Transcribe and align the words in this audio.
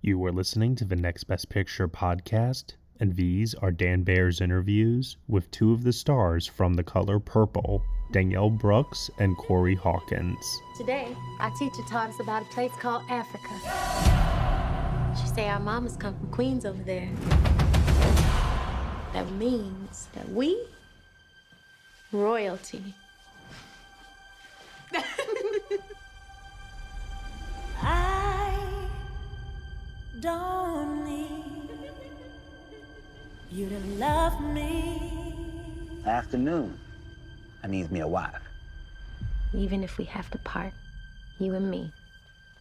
You 0.00 0.24
are 0.26 0.32
listening 0.32 0.76
to 0.76 0.84
the 0.84 0.94
Next 0.94 1.24
Best 1.24 1.48
Picture 1.48 1.88
podcast, 1.88 2.74
and 3.00 3.16
these 3.16 3.52
are 3.56 3.72
Dan 3.72 4.04
Baer's 4.04 4.40
interviews 4.40 5.16
with 5.26 5.50
two 5.50 5.72
of 5.72 5.82
the 5.82 5.92
stars 5.92 6.46
from 6.46 6.74
The 6.74 6.84
Color 6.84 7.18
Purple, 7.18 7.82
Danielle 8.12 8.48
Brooks 8.48 9.10
and 9.18 9.36
Corey 9.36 9.74
Hawkins. 9.74 10.38
Today, 10.76 11.16
our 11.40 11.50
teacher 11.58 11.82
taught 11.90 12.10
us 12.10 12.20
about 12.20 12.42
a 12.42 12.44
place 12.44 12.70
called 12.78 13.02
Africa. 13.10 13.48
She 15.20 15.26
say 15.26 15.48
our 15.48 15.58
mamas 15.58 15.96
come 15.96 16.16
from 16.16 16.28
Queens 16.28 16.64
over 16.64 16.82
there. 16.84 17.10
That 19.14 19.28
means 19.32 20.06
that 20.12 20.28
we 20.28 20.64
royalty. 22.12 22.94
Don't 30.28 31.04
need 31.06 31.90
you 33.50 33.66
to 33.70 33.78
love 33.96 34.38
me. 34.42 35.34
Afternoon. 36.06 36.78
I 37.64 37.66
needs 37.66 37.90
me 37.90 38.00
a 38.00 38.06
wife. 38.06 38.44
Even 39.54 39.82
if 39.82 39.96
we 39.96 40.04
have 40.04 40.30
to 40.30 40.38
part, 40.38 40.74
you 41.38 41.54
and 41.54 41.70
me, 41.70 41.90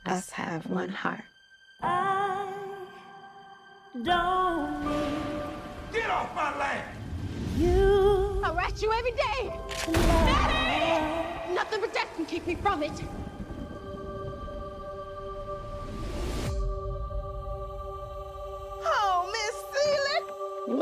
us 0.05 0.29
have 0.29 0.65
one 0.67 0.89
heart. 0.89 1.25
I 1.81 2.47
don't 4.01 4.85
need 4.85 5.91
Get 5.91 6.09
off 6.09 6.33
my 6.35 6.57
land! 6.57 6.97
you. 7.57 8.41
I 8.45 8.51
write 8.53 8.81
you 8.81 8.89
every 8.93 9.15
day. 9.27 9.41
Daddy! 9.91 11.53
Nothing 11.53 11.81
but 11.81 11.93
death 11.93 12.11
can 12.15 12.25
keep 12.25 12.47
me 12.47 12.55
from 12.55 12.83
it. 12.83 12.93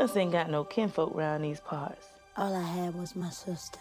You 0.06 0.08
must 0.08 0.18
ain't 0.18 0.30
got 0.30 0.50
no 0.50 0.62
kinfolk 0.62 1.16
around 1.16 1.42
these 1.42 1.58
parts. 1.58 2.06
All 2.36 2.54
I 2.54 2.62
had 2.62 2.94
was 2.94 3.16
my 3.16 3.28
sister. 3.28 3.80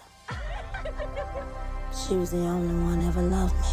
She 2.07 2.15
was 2.15 2.31
the 2.31 2.39
only 2.39 2.73
one 2.83 2.99
ever 3.05 3.21
loved 3.21 3.53
me. 3.53 3.67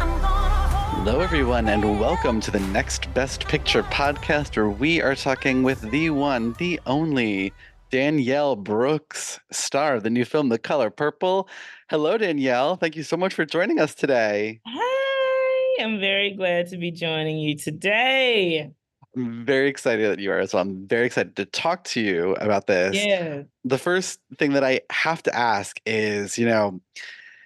I'm 0.00 0.08
gonna 0.20 0.26
hold 0.26 1.06
Hello, 1.06 1.20
everyone, 1.20 1.68
and 1.68 2.00
welcome 2.00 2.40
to 2.40 2.50
the 2.50 2.58
Next 2.58 3.14
Best 3.14 3.46
Picture 3.46 3.84
podcast, 3.84 4.56
where 4.56 4.68
we 4.68 5.00
are 5.00 5.14
talking 5.14 5.62
with 5.62 5.80
the 5.92 6.10
one, 6.10 6.54
the 6.54 6.80
only 6.86 7.52
Danielle 7.92 8.56
Brooks, 8.56 9.38
star 9.52 9.94
of 9.94 10.02
the 10.02 10.10
new 10.10 10.24
film 10.24 10.48
The 10.48 10.58
Color 10.58 10.90
Purple. 10.90 11.48
Hello, 11.88 12.18
Danielle. 12.18 12.74
Thank 12.74 12.96
you 12.96 13.04
so 13.04 13.16
much 13.16 13.32
for 13.32 13.44
joining 13.44 13.78
us 13.78 13.94
today. 13.94 14.58
Hey, 14.66 15.84
I'm 15.84 16.00
very 16.00 16.34
glad 16.34 16.66
to 16.70 16.78
be 16.78 16.90
joining 16.90 17.38
you 17.38 17.56
today. 17.56 18.72
I'm 19.16 19.46
very 19.46 19.68
excited 19.68 20.10
that 20.10 20.18
you 20.18 20.30
are 20.30 20.38
as 20.38 20.52
well. 20.52 20.62
I'm 20.62 20.86
very 20.86 21.06
excited 21.06 21.36
to 21.36 21.46
talk 21.46 21.84
to 21.84 22.00
you 22.00 22.34
about 22.34 22.66
this. 22.66 22.94
Yeah. 22.94 23.44
The 23.64 23.78
first 23.78 24.20
thing 24.38 24.52
that 24.52 24.62
I 24.62 24.82
have 24.90 25.22
to 25.24 25.34
ask 25.34 25.80
is, 25.86 26.36
you 26.36 26.46
know, 26.46 26.80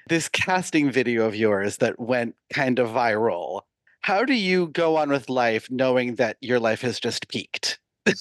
this 0.08 0.28
casting 0.28 0.90
video 0.90 1.26
of 1.26 1.36
yours 1.36 1.76
that 1.76 2.00
went 2.00 2.34
kind 2.52 2.80
of 2.80 2.88
viral. 2.88 3.62
How 4.00 4.24
do 4.24 4.34
you 4.34 4.68
go 4.68 4.96
on 4.96 5.10
with 5.10 5.28
life 5.28 5.70
knowing 5.70 6.16
that 6.16 6.36
your 6.40 6.58
life 6.58 6.80
has 6.80 6.98
just 6.98 7.28
peaked? 7.28 7.78
I 8.06 8.12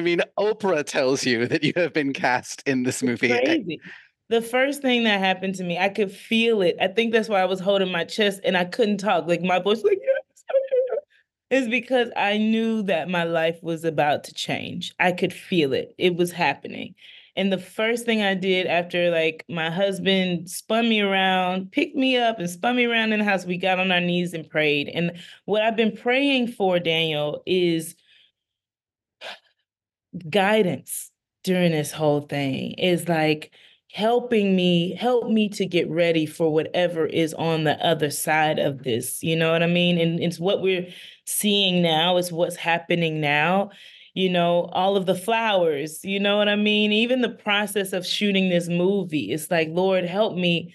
mean, 0.00 0.20
Oprah 0.38 0.84
tells 0.84 1.26
you 1.26 1.46
that 1.46 1.64
you 1.64 1.72
have 1.76 1.92
been 1.92 2.12
cast 2.12 2.62
in 2.66 2.84
this 2.84 3.02
movie. 3.02 3.28
Crazy. 3.28 3.80
The 4.28 4.42
first 4.42 4.82
thing 4.82 5.04
that 5.04 5.18
happened 5.18 5.56
to 5.56 5.64
me, 5.64 5.76
I 5.76 5.88
could 5.88 6.12
feel 6.12 6.62
it. 6.62 6.76
I 6.80 6.86
think 6.86 7.12
that's 7.12 7.28
why 7.28 7.40
I 7.40 7.46
was 7.46 7.58
holding 7.58 7.90
my 7.90 8.04
chest 8.04 8.40
and 8.44 8.56
I 8.56 8.66
couldn't 8.66 8.98
talk. 8.98 9.26
Like 9.26 9.42
my 9.42 9.58
voice, 9.58 9.82
like, 9.82 9.98
is 11.50 11.68
because 11.68 12.10
I 12.16 12.36
knew 12.36 12.82
that 12.84 13.08
my 13.08 13.24
life 13.24 13.58
was 13.62 13.84
about 13.84 14.24
to 14.24 14.34
change. 14.34 14.94
I 15.00 15.12
could 15.12 15.32
feel 15.32 15.72
it. 15.72 15.94
It 15.98 16.16
was 16.16 16.30
happening. 16.30 16.94
And 17.36 17.52
the 17.52 17.58
first 17.58 18.04
thing 18.04 18.22
I 18.22 18.34
did 18.34 18.66
after 18.66 19.10
like 19.10 19.44
my 19.48 19.70
husband 19.70 20.50
spun 20.50 20.88
me 20.88 21.00
around, 21.00 21.72
picked 21.72 21.96
me 21.96 22.16
up 22.16 22.38
and 22.38 22.50
spun 22.50 22.76
me 22.76 22.84
around 22.84 23.12
in 23.12 23.20
the 23.20 23.24
house, 23.24 23.44
we 23.44 23.56
got 23.56 23.78
on 23.78 23.92
our 23.92 24.00
knees 24.00 24.34
and 24.34 24.48
prayed. 24.48 24.88
And 24.88 25.12
what 25.44 25.62
I've 25.62 25.76
been 25.76 25.96
praying 25.96 26.48
for, 26.48 26.78
Daniel, 26.78 27.42
is 27.46 27.94
guidance 30.28 31.10
during 31.44 31.72
this 31.72 31.92
whole 31.92 32.22
thing. 32.22 32.72
Is 32.72 33.08
like 33.08 33.52
helping 33.92 34.54
me, 34.54 34.94
help 34.94 35.28
me 35.28 35.48
to 35.48 35.66
get 35.66 35.88
ready 35.90 36.26
for 36.26 36.52
whatever 36.52 37.06
is 37.06 37.34
on 37.34 37.64
the 37.64 37.74
other 37.84 38.10
side 38.10 38.58
of 38.58 38.84
this. 38.84 39.22
You 39.22 39.36
know 39.36 39.50
what 39.50 39.62
I 39.62 39.66
mean? 39.66 39.98
And 39.98 40.20
it's 40.20 40.38
what 40.38 40.62
we're 40.62 40.86
seeing 41.30 41.82
now, 41.82 42.16
is 42.16 42.32
what's 42.32 42.56
happening 42.56 43.20
now 43.20 43.70
you 44.14 44.28
know, 44.28 44.68
all 44.72 44.96
of 44.96 45.06
the 45.06 45.14
flowers, 45.14 46.04
you 46.04 46.18
know 46.18 46.36
what 46.36 46.48
I 46.48 46.56
mean? 46.56 46.92
Even 46.92 47.20
the 47.20 47.28
process 47.28 47.92
of 47.92 48.06
shooting 48.06 48.48
this 48.48 48.68
movie, 48.68 49.32
it's 49.32 49.50
like, 49.50 49.68
Lord, 49.70 50.04
help 50.04 50.36
me 50.36 50.74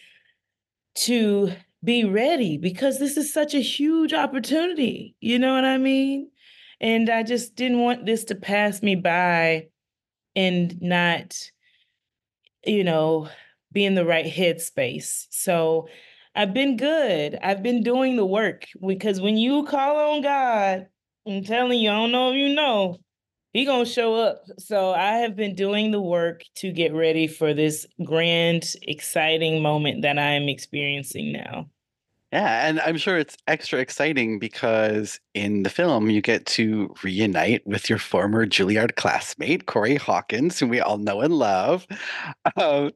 to 0.96 1.52
be 1.84 2.06
ready 2.06 2.58
because 2.58 2.98
this 2.98 3.18
is 3.18 3.32
such 3.32 3.54
a 3.54 3.60
huge 3.60 4.14
opportunity, 4.14 5.16
you 5.20 5.38
know 5.38 5.54
what 5.54 5.66
I 5.66 5.78
mean? 5.78 6.32
And 6.80 7.10
I 7.10 7.24
just 7.24 7.56
didn't 7.56 7.80
want 7.80 8.06
this 8.06 8.24
to 8.26 8.36
pass 8.36 8.82
me 8.82 8.96
by 8.96 9.68
and 10.36 10.82
not, 10.82 11.38
you 12.66 12.84
know, 12.84 13.30
be 13.72 13.86
in 13.86 13.96
the 13.96 14.06
right 14.06 14.26
headspace. 14.26 15.28
So 15.30 15.88
I've 16.36 16.54
been 16.54 16.76
good. 16.76 17.40
I've 17.42 17.64
been 17.64 17.82
doing 17.82 18.18
the 18.18 18.26
work 18.26 18.66
because 18.86 19.22
when 19.22 19.38
you 19.38 19.64
call 19.64 20.14
on 20.14 20.22
God, 20.22 20.88
I'm 21.28 21.44
telling 21.44 21.80
you, 21.80 21.90
I 21.90 21.94
don't 21.94 22.12
know 22.12 22.32
if 22.32 22.36
you 22.36 22.54
know, 22.54 22.98
he 23.54 23.64
gonna 23.64 23.86
show 23.86 24.16
up. 24.16 24.44
So 24.60 24.92
I 24.92 25.14
have 25.20 25.38
been 25.38 25.56
doing 25.56 25.92
the 25.92 26.02
work 26.02 26.44
to 26.56 26.74
get 26.74 26.94
ready 26.94 27.28
for 27.28 27.54
this 27.54 27.88
grand, 28.04 28.74
exciting 28.82 29.62
moment 29.62 30.02
that 30.02 30.20
I 30.20 30.32
am 30.32 30.50
experiencing 30.50 31.32
now. 31.32 31.70
Yeah, 32.34 32.68
and 32.68 32.82
I'm 32.82 32.98
sure 32.98 33.18
it's 33.18 33.38
extra 33.48 33.80
exciting 33.80 34.40
because 34.40 35.22
in 35.36 35.64
the 35.64 35.70
film 35.70 36.10
you 36.10 36.22
get 36.22 36.46
to 36.48 36.94
reunite 37.02 37.66
with 37.66 37.90
your 37.90 37.98
former 37.98 38.46
Juilliard 38.46 38.96
classmate, 38.96 39.68
Corey 39.68 39.96
Hawkins, 39.96 40.60
who 40.60 40.68
we 40.68 40.82
all 40.82 40.98
know 40.98 41.22
and 41.22 41.34
love. 41.34 41.88
Um, 42.58 42.92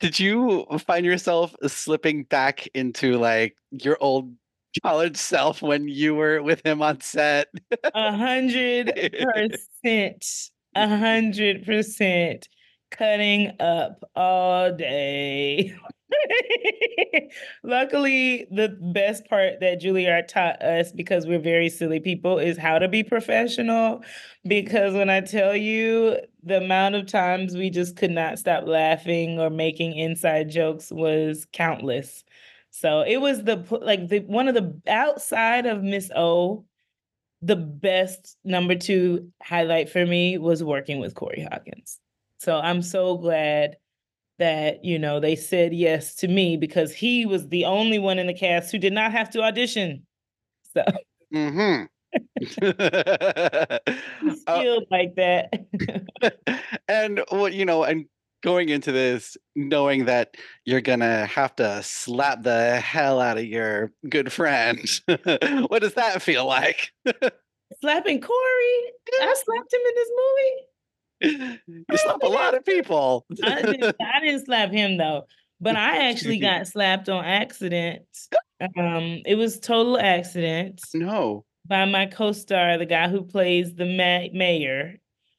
did 0.00 0.18
you 0.18 0.66
find 0.86 1.04
yourself 1.04 1.54
slipping 1.66 2.24
back 2.24 2.66
into 2.74 3.18
like 3.18 3.56
your 3.70 3.98
old 4.00 4.34
college 4.82 5.16
self 5.16 5.62
when 5.62 5.88
you 5.88 6.14
were 6.14 6.42
with 6.42 6.64
him 6.64 6.82
on 6.82 7.00
set? 7.00 7.48
A 7.94 8.16
hundred 8.16 8.92
percent. 9.84 10.26
A 10.74 10.88
hundred 10.88 11.64
percent. 11.64 12.48
Cutting 12.90 13.52
up 13.60 14.02
all 14.16 14.72
day. 14.74 15.74
Luckily, 17.62 18.46
the 18.50 18.76
best 18.80 19.26
part 19.28 19.60
that 19.60 19.80
Juilliard 19.80 20.28
taught 20.28 20.62
us, 20.62 20.92
because 20.92 21.26
we're 21.26 21.38
very 21.38 21.68
silly 21.68 22.00
people, 22.00 22.38
is 22.38 22.58
how 22.58 22.78
to 22.78 22.88
be 22.88 23.02
professional. 23.02 24.02
Because 24.46 24.94
when 24.94 25.10
I 25.10 25.20
tell 25.20 25.54
you 25.56 26.16
the 26.42 26.58
amount 26.58 26.94
of 26.94 27.06
times 27.06 27.54
we 27.54 27.70
just 27.70 27.96
could 27.96 28.10
not 28.10 28.38
stop 28.38 28.66
laughing 28.66 29.38
or 29.38 29.50
making 29.50 29.96
inside 29.96 30.50
jokes 30.50 30.90
was 30.90 31.46
countless. 31.52 32.24
So 32.70 33.02
it 33.02 33.18
was 33.18 33.44
the 33.44 33.64
like 33.82 34.08
the 34.08 34.20
one 34.20 34.48
of 34.48 34.54
the 34.54 34.80
outside 34.86 35.66
of 35.66 35.82
Miss 35.82 36.10
O, 36.14 36.64
the 37.42 37.56
best 37.56 38.36
number 38.44 38.74
two 38.74 39.32
highlight 39.42 39.88
for 39.90 40.04
me 40.06 40.38
was 40.38 40.62
working 40.62 41.00
with 41.00 41.14
Corey 41.14 41.46
Hawkins. 41.50 41.98
So 42.38 42.58
I'm 42.58 42.82
so 42.82 43.16
glad 43.18 43.76
that 44.40 44.84
you 44.84 44.98
know 44.98 45.20
they 45.20 45.36
said 45.36 45.72
yes 45.72 46.16
to 46.16 46.28
me 46.28 46.56
because 46.56 46.92
he 46.92 47.24
was 47.24 47.48
the 47.48 47.64
only 47.64 47.98
one 47.98 48.18
in 48.18 48.26
the 48.26 48.34
cast 48.34 48.72
who 48.72 48.78
did 48.78 48.92
not 48.92 49.12
have 49.12 49.30
to 49.30 49.42
audition. 49.42 50.04
So 50.74 50.84
Mm-hmm. 51.32 51.84
he's 52.40 52.56
Uh, 54.46 54.80
like 54.90 55.14
that. 55.16 55.52
and 56.88 57.22
what 57.30 57.52
you 57.52 57.64
know, 57.64 57.84
and 57.84 58.06
going 58.42 58.68
into 58.70 58.90
this 58.90 59.36
knowing 59.54 60.06
that 60.06 60.36
you're 60.64 60.80
gonna 60.80 61.26
have 61.26 61.54
to 61.56 61.82
slap 61.82 62.42
the 62.42 62.80
hell 62.80 63.20
out 63.20 63.38
of 63.38 63.44
your 63.44 63.92
good 64.08 64.32
friend. 64.32 64.80
what 65.68 65.82
does 65.82 65.94
that 65.94 66.22
feel 66.22 66.46
like? 66.46 66.90
Slapping 67.80 68.20
Corey. 68.20 68.92
I 69.20 69.34
slapped 69.34 69.72
him 69.72 69.80
in 69.80 69.94
this 69.94 70.10
movie. 70.10 70.69
You 71.20 71.84
slap 71.94 72.22
a 72.22 72.28
lot 72.28 72.54
of 72.54 72.64
people. 72.64 73.26
I 73.44 73.62
didn't, 73.62 73.96
I 74.00 74.20
didn't 74.20 74.46
slap 74.46 74.70
him 74.70 74.96
though, 74.96 75.26
but 75.60 75.76
I 75.76 76.10
actually 76.10 76.38
got 76.38 76.66
slapped 76.66 77.08
on 77.08 77.24
accident. 77.24 78.04
Um, 78.60 79.22
it 79.26 79.36
was 79.36 79.58
total 79.58 79.98
accident 79.98 80.82
no. 80.94 81.44
by 81.66 81.84
my 81.86 82.06
co-star, 82.06 82.78
the 82.78 82.86
guy 82.86 83.08
who 83.08 83.22
plays 83.22 83.74
the 83.74 83.86
ma- 83.86 84.36
mayor. 84.36 84.96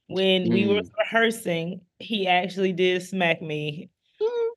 When 0.08 0.50
we 0.50 0.68
were 0.68 0.82
Mm. 0.82 0.90
rehearsing, 1.00 1.82
he 2.00 2.28
actually 2.28 2.74
did 2.74 3.02
smack 3.02 3.42
me, 3.42 3.90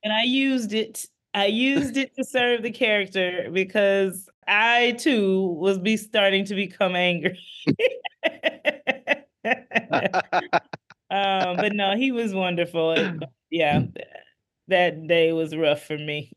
and 0.02 0.12
I 0.12 0.24
used 0.24 0.72
it. 0.72 1.06
I 1.32 1.46
used 1.46 1.96
it 1.96 2.14
to 2.16 2.24
serve 2.24 2.62
the 2.62 2.72
character 2.72 3.50
because 3.52 4.28
I 4.48 4.96
too 4.98 5.54
was 5.58 5.78
be 5.78 5.96
starting 5.96 6.44
to 6.46 6.54
become 6.54 6.96
angry. 6.96 7.38
um, 11.14 11.56
but 11.56 11.72
no, 11.74 11.96
he 11.96 12.10
was 12.10 12.34
wonderful. 12.34 12.96
yeah, 13.50 13.82
that 14.68 15.06
day 15.06 15.32
was 15.32 15.54
rough 15.54 15.84
for 15.84 15.96
me. 15.96 16.32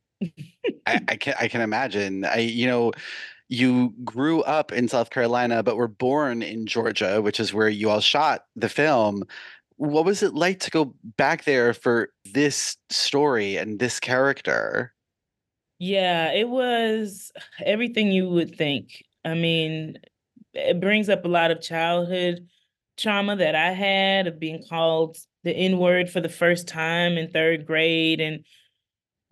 I, 0.86 1.02
I 1.08 1.16
can 1.16 1.34
I 1.40 1.48
can 1.48 1.62
imagine. 1.62 2.26
I 2.26 2.38
you 2.38 2.68
know, 2.68 2.92
you 3.50 3.94
grew 4.04 4.42
up 4.44 4.72
in 4.72 4.88
South 4.88 5.10
Carolina, 5.10 5.64
but 5.64 5.78
were 5.78 5.88
born 5.88 6.44
in 6.44 6.68
Georgia, 6.68 7.22
which 7.22 7.40
is 7.40 7.54
where 7.54 7.70
you 7.70 7.90
all 7.90 8.02
shot 8.02 8.46
the 8.56 8.70
film. 8.70 9.24
What 9.78 10.06
was 10.06 10.22
it 10.22 10.34
like 10.34 10.60
to 10.62 10.72
go 10.72 10.94
back 11.18 11.44
there 11.44 11.74
for 11.74 12.10
this 12.34 12.78
story 12.90 13.58
and 13.58 13.80
this 13.80 14.00
character? 14.00 14.94
Yeah, 15.80 16.32
it 16.34 16.50
was 16.50 17.32
everything 17.64 18.12
you 18.12 18.30
would 18.30 18.56
think. 18.56 19.04
I 19.24 19.34
mean, 19.34 19.98
it 20.54 20.80
brings 20.80 21.10
up 21.10 21.26
a 21.26 21.30
lot 21.30 21.52
of 21.52 21.62
childhood 21.62 22.48
trauma 22.98 23.36
that 23.36 23.56
I 23.56 23.72
had 23.72 24.28
of 24.28 24.40
being 24.40 24.64
called 24.68 25.18
the 25.44 25.52
N 25.52 25.78
word 25.78 26.10
for 26.10 26.20
the 26.20 26.30
first 26.30 26.68
time 26.68 27.18
in 27.18 27.30
third 27.30 27.66
grade 27.66 28.20
and 28.20 28.44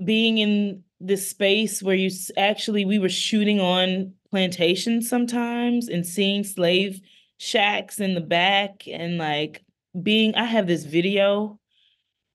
being 0.03 0.37
in 0.37 0.83
this 0.99 1.27
space 1.29 1.81
where 1.81 1.95
you 1.95 2.09
actually 2.37 2.85
we 2.85 2.99
were 2.99 3.09
shooting 3.09 3.59
on 3.59 4.13
plantations 4.29 5.09
sometimes 5.09 5.87
and 5.87 6.05
seeing 6.05 6.43
slave 6.43 7.01
shacks 7.37 7.99
in 7.99 8.13
the 8.13 8.21
back 8.21 8.83
and 8.87 9.17
like 9.17 9.63
being 10.01 10.35
I 10.35 10.45
have 10.45 10.67
this 10.67 10.83
video 10.83 11.59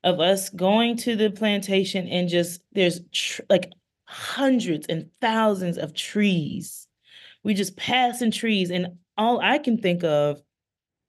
of 0.02 0.20
us 0.20 0.48
going 0.50 0.96
to 0.98 1.16
the 1.16 1.30
plantation 1.30 2.08
and 2.08 2.28
just 2.28 2.60
there's 2.72 3.00
tr- 3.12 3.42
like 3.48 3.72
hundreds 4.04 4.86
and 4.88 5.10
thousands 5.20 5.78
of 5.78 5.94
trees. 5.94 6.86
We 7.42 7.54
just 7.54 7.76
passing 7.76 8.30
trees 8.30 8.70
and 8.70 8.98
all 9.16 9.40
I 9.40 9.58
can 9.58 9.78
think 9.78 10.02
of 10.04 10.40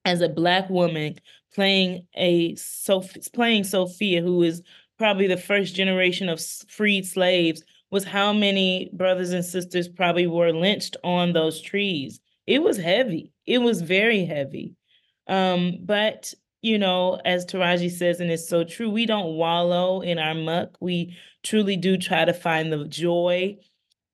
as 0.06 0.22
a 0.22 0.30
black 0.30 0.70
woman 0.70 1.16
playing 1.54 2.06
a 2.16 2.56
Soph- 2.56 3.32
playing 3.34 3.64
Sofia 3.64 4.22
who 4.22 4.44
is 4.44 4.62
probably 4.98 5.28
the 5.28 5.38
first 5.38 5.76
generation 5.76 6.30
of 6.30 6.42
freed 6.68 7.06
slaves 7.06 7.64
was 7.90 8.04
how 8.06 8.32
many 8.32 8.90
brothers 8.94 9.32
and 9.32 9.44
sisters 9.44 9.88
probably 9.88 10.28
were 10.28 10.54
lynched 10.54 10.96
on 11.04 11.34
those 11.34 11.62
trees. 11.62 12.20
It 12.48 12.64
was 12.64 12.78
heavy. 12.78 13.34
It 13.46 13.60
was 13.60 13.82
very 13.82 14.26
heavy. 14.26 14.76
Um, 15.28 15.80
but 15.84 16.34
you 16.62 16.78
know, 16.78 17.20
as 17.26 17.46
Taraji 17.46 17.90
says, 17.92 18.20
and 18.20 18.30
it's 18.30 18.48
so 18.48 18.64
true, 18.64 18.90
we 18.90 19.06
don't 19.06 19.36
wallow 19.36 20.02
in 20.02 20.20
our 20.20 20.36
muck. 20.36 20.78
We 20.80 21.18
truly 21.44 21.76
do 21.76 21.98
try 21.98 22.24
to 22.24 22.34
find 22.34 22.72
the 22.72 22.86
joy 22.86 23.58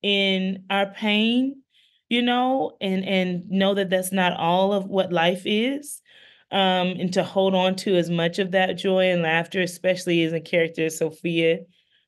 in 0.02 0.64
our 0.70 0.86
pain, 0.86 1.62
you 2.10 2.22
know, 2.22 2.78
and 2.82 3.06
and 3.06 3.50
know 3.50 3.74
that 3.74 3.90
that's 3.90 4.12
not 4.12 4.34
all 4.34 4.74
of 4.74 4.86
what 4.86 5.12
life 5.12 5.44
is. 5.46 6.02
Um, 6.50 6.96
and 7.00 7.14
to 7.14 7.24
hold 7.24 7.54
on 7.56 7.76
to 7.78 7.98
as 7.98 8.10
much 8.10 8.40
of 8.40 8.52
that 8.52 8.78
joy 8.78 9.12
and 9.12 9.22
laughter, 9.22 9.62
especially 9.62 10.24
as 10.24 10.32
a 10.32 10.40
character 10.40 10.90
Sofia, 10.90 11.60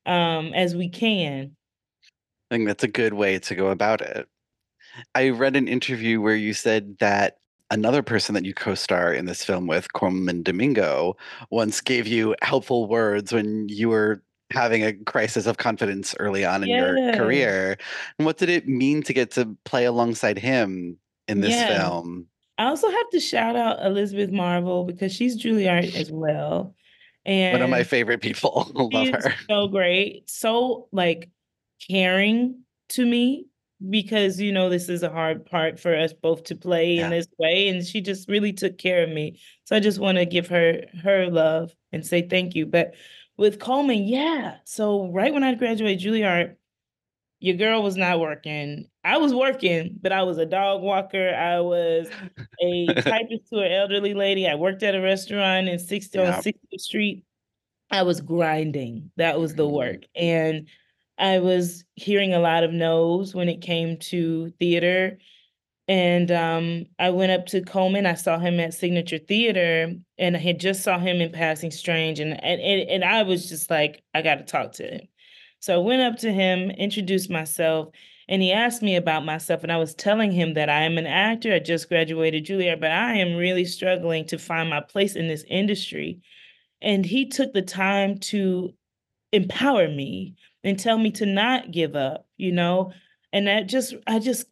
um, 0.06 0.54
as 0.54 0.75
we 0.75 0.88
can. 0.88 1.56
I 2.50 2.56
think 2.56 2.68
that's 2.68 2.86
a 2.86 2.88
good 2.88 3.13
way 3.13 3.40
to 3.40 3.56
go 3.56 3.68
about 3.68 4.01
it. 4.01 4.28
I 5.13 5.30
read 5.30 5.57
an 5.57 5.68
interview 5.68 6.22
where 6.22 6.36
you 6.36 6.54
said 6.54 6.98
that 7.00 7.38
another 7.69 8.02
person 8.02 8.34
that 8.36 8.45
you 8.45 8.54
co-star 8.54 9.13
in 9.13 9.25
this 9.25 9.44
film 9.44 9.68
with, 9.68 9.92
Colman 9.94 10.42
Domingo, 10.44 11.16
once 11.52 11.81
gave 11.81 12.07
you 12.07 12.36
helpful 12.42 12.88
words 12.88 13.31
when 13.31 13.68
you 13.69 13.90
were 13.90 14.24
having 14.51 14.84
a 14.84 14.94
crisis 14.94 15.46
of 15.46 15.57
confidence 15.57 16.16
early 16.19 16.44
on 16.46 16.63
in 16.63 16.69
your 16.69 17.13
career. 17.13 17.78
And 18.18 18.25
what 18.25 18.38
did 18.38 18.50
it 18.50 18.68
mean 18.68 19.04
to 19.04 19.13
get 19.13 19.31
to 19.31 19.56
play 19.66 19.86
alongside 19.86 20.38
him 20.40 20.98
in 21.28 21.42
this 21.42 21.56
Yeah. 21.56 21.68
film? 21.68 22.28
I 22.57 22.66
also 22.66 22.90
have 22.90 23.10
to 23.12 23.19
shout 23.19 23.56
out 23.56 23.86
Elizabeth 23.86 24.31
Marvel 24.31 24.84
because 24.84 25.13
she's 25.13 25.42
Juilliard 25.42 25.96
as 25.96 26.12
well. 26.12 26.75
And 27.25 27.54
One 27.54 27.62
of 27.62 27.69
my 27.69 27.84
favorite 27.84 28.22
people. 28.22 28.69
Love 28.74 29.10
her. 29.10 29.34
so 29.50 29.68
great, 29.68 30.30
so 30.30 30.88
like 30.92 31.30
caring 31.88 32.63
to 32.90 33.06
me 33.06 33.45
because 33.90 34.42
you 34.42 34.52
know 34.52 34.68
this 34.69 34.90
is 34.90 35.04
a 35.04 35.10
hard 35.10 35.45
part 35.45 35.80
for 35.80 35.95
us 35.95 36.12
both 36.12 36.44
to 36.45 36.56
play 36.56 36.98
in 36.98 37.12
this 37.12 37.28
way, 37.38 37.69
and 37.69 37.86
she 37.86 38.02
just 38.02 38.28
really 38.28 38.52
took 38.52 38.78
care 38.78 39.04
of 39.04 39.10
me. 39.10 39.40
So 39.66 39.75
I 39.75 39.80
just 39.80 40.00
want 40.00 40.18
to 40.18 40.25
give 40.25 40.48
her 40.48 40.81
her 41.04 41.30
love 41.30 41.74
and 41.94 42.06
say 42.06 42.28
thank 42.28 42.56
you. 42.56 42.66
But 42.66 42.95
with 43.40 43.60
Colman, 43.60 44.04
yeah. 44.06 44.60
So 44.66 45.12
right 45.12 45.34
when 45.34 45.44
I 45.44 45.56
graduated 45.56 46.02
Juilliard, 46.06 46.58
your 47.40 47.58
girl 47.58 47.84
was 47.84 47.98
not 47.98 48.20
working. 48.20 48.90
I 49.04 49.18
was 49.18 49.34
working, 49.34 49.98
but 50.02 50.12
I 50.12 50.24
was 50.24 50.38
a 50.38 50.46
dog 50.46 50.82
walker. 50.82 51.30
I 51.36 51.62
was 51.62 52.10
a 52.62 52.96
typist 53.08 53.50
to 53.54 53.60
an 53.62 53.72
elderly 53.72 54.14
lady. 54.14 54.48
I 54.48 54.56
worked 54.56 54.84
at 54.84 54.96
a 54.96 55.02
restaurant 55.02 55.70
in 55.70 55.80
60 55.80 56.20
on 56.20 56.34
Yeah. 56.34 56.42
60th 56.42 56.82
Street. 56.82 57.26
I 57.92 58.04
was 58.04 58.22
grinding. 58.22 59.12
That 59.18 59.40
was 59.40 59.56
the 59.56 59.68
Mhm. 59.68 59.72
work. 59.72 60.04
And 60.16 60.68
I 61.18 61.40
was 61.40 61.86
hearing 61.96 62.34
a 62.34 62.40
lot 62.40 62.64
of 62.64 62.72
no's 62.74 63.36
when 63.36 63.50
it 63.50 63.62
came 63.62 63.98
to 64.00 64.52
theater. 64.60 65.18
And 65.90 66.32
um, 66.32 66.86
I 67.00 67.10
went 67.10 67.32
up 67.32 67.48
to 67.48 67.62
Colman. 67.62 68.06
I 68.06 68.14
saw 68.14 68.38
him 68.38 68.60
at 68.60 68.76
Signature 68.76 69.18
Theater, 69.18 69.92
and 70.20 70.38
I 70.38 70.40
had 70.40 70.60
just 70.60 70.84
saw 70.84 71.00
him 71.00 71.20
in 71.20 71.32
Passing 71.32 71.72
Strange, 71.72 72.20
and 72.20 72.42
and 72.44 72.62
and, 72.62 73.04
I 73.04 73.24
was 73.24 73.50
just 73.50 73.72
like, 73.72 74.04
I 74.14 74.22
got 74.22 74.36
to 74.36 74.44
talk 74.44 74.74
to 74.74 74.84
him. 74.84 75.08
So 75.60 75.74
I 75.74 75.84
went 75.84 76.04
up 76.04 76.20
to 76.20 76.32
him, 76.32 76.70
introduced 76.70 77.32
myself, 77.32 77.90
and 78.28 78.40
he 78.40 78.52
asked 78.52 78.84
me 78.84 78.98
about 78.98 79.26
myself, 79.26 79.64
and 79.64 79.72
I 79.72 79.78
was 79.78 79.96
telling 79.96 80.32
him 80.32 80.54
that 80.54 80.70
I 80.70 80.84
am 80.84 81.00
an 81.00 81.08
actor. 81.08 81.56
I 81.56 81.60
just 81.60 81.90
graduated 81.90 82.46
Juilliard, 82.46 82.80
but 82.80 82.92
I 82.92 83.16
am 83.16 83.36
really 83.36 83.66
struggling 83.66 84.26
to 84.28 84.38
find 84.38 84.69
my 84.69 84.81
place 84.81 85.16
in 85.16 85.28
this 85.28 85.44
industry. 85.50 86.22
And 86.84 87.04
he 87.04 87.26
took 87.26 87.52
the 87.52 87.64
time 87.64 88.19
to 88.19 88.76
empower 89.31 89.88
me 89.88 90.36
and 90.64 90.78
tell 90.78 91.00
me 91.00 91.10
to 91.12 91.26
not 91.26 91.72
give 91.72 91.96
up, 91.96 92.28
you 92.38 92.52
know? 92.52 92.94
And 93.34 93.48
that 93.48 93.68
just, 93.68 93.96
I 94.06 94.19
just 94.19 94.46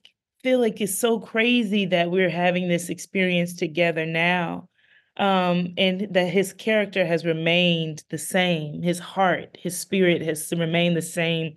feel 0.43 0.59
like 0.59 0.79
it's 0.81 0.97
so 0.97 1.19
crazy 1.19 1.85
that 1.87 2.11
we're 2.11 2.29
having 2.29 2.67
this 2.67 2.89
experience 2.89 3.53
together 3.55 4.05
now. 4.05 4.69
Um, 5.17 5.73
and 5.79 6.07
that 6.11 6.27
his 6.29 6.53
character 6.53 7.03
has 7.03 7.25
remained 7.25 8.03
the 8.11 8.19
same. 8.19 8.83
His 8.83 8.99
heart, 8.99 9.57
his 9.59 9.75
spirit 9.77 10.21
has 10.21 10.53
remained 10.55 10.95
the 10.95 11.01
same. 11.01 11.55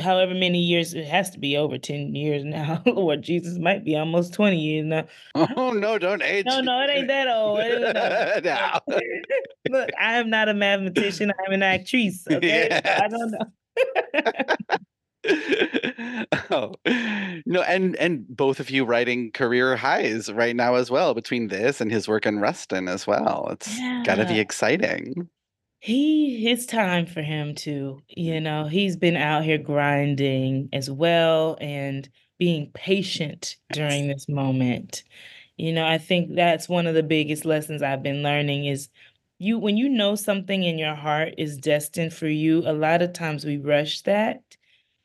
However 0.00 0.34
many 0.34 0.60
years, 0.60 0.94
it 0.94 1.04
has 1.06 1.30
to 1.30 1.40
be 1.40 1.56
over 1.56 1.78
10 1.78 2.14
years 2.14 2.44
now. 2.46 2.80
Lord 2.86 3.22
Jesus, 3.22 3.58
might 3.58 3.84
be 3.84 3.96
almost 3.96 4.34
20 4.34 4.56
years 4.56 4.86
now. 4.86 5.04
Oh 5.34 5.72
no, 5.72 5.98
don't 5.98 6.22
age. 6.22 6.46
No, 6.46 6.60
no, 6.60 6.80
it 6.82 6.90
ain't 6.90 7.08
that 7.08 7.26
old. 7.28 7.58
It 7.58 7.82
ain't 7.82 7.94
that 7.94 8.44
No. 8.88 9.00
Look, 9.78 9.90
I 10.00 10.18
am 10.18 10.30
not 10.30 10.48
a 10.48 10.54
mathematician. 10.54 11.32
I'm 11.44 11.52
an 11.52 11.62
actress. 11.64 12.24
Okay, 12.30 12.68
So 12.70 12.90
I 12.90 13.08
don't 13.08 13.30
know. 13.32 13.46
oh 16.50 16.74
no 17.46 17.59
and 17.70 17.96
and 17.96 18.26
both 18.28 18.60
of 18.60 18.70
you 18.70 18.84
writing 18.84 19.30
career 19.32 19.76
highs 19.76 20.30
right 20.32 20.56
now 20.56 20.74
as 20.74 20.90
well 20.90 21.14
between 21.14 21.48
this 21.48 21.80
and 21.80 21.90
his 21.90 22.08
work 22.08 22.26
in 22.26 22.38
Rustin 22.40 22.88
as 22.88 23.06
well. 23.06 23.48
It's 23.50 23.82
gotta 24.04 24.26
be 24.26 24.38
exciting. 24.38 25.28
He, 25.80 26.46
it's 26.48 26.66
time 26.66 27.06
for 27.06 27.22
him 27.22 27.54
to, 27.56 28.02
you 28.08 28.40
know, 28.40 28.66
he's 28.68 28.96
been 28.96 29.16
out 29.16 29.44
here 29.44 29.56
grinding 29.58 30.68
as 30.72 30.90
well 30.90 31.56
and 31.60 32.08
being 32.38 32.70
patient 32.74 33.56
during 33.72 34.08
this 34.08 34.28
moment. 34.28 35.04
You 35.56 35.72
know, 35.72 35.86
I 35.86 35.98
think 35.98 36.34
that's 36.34 36.68
one 36.68 36.86
of 36.86 36.94
the 36.94 37.02
biggest 37.02 37.44
lessons 37.44 37.82
I've 37.82 38.02
been 38.02 38.22
learning 38.22 38.66
is 38.66 38.90
you 39.38 39.58
when 39.58 39.76
you 39.76 39.88
know 39.88 40.14
something 40.16 40.64
in 40.64 40.78
your 40.78 40.94
heart 40.94 41.34
is 41.38 41.56
destined 41.58 42.12
for 42.14 42.28
you, 42.28 42.60
a 42.66 42.72
lot 42.74 43.02
of 43.02 43.12
times 43.14 43.44
we 43.44 43.56
rush 43.58 44.02
that, 44.02 44.49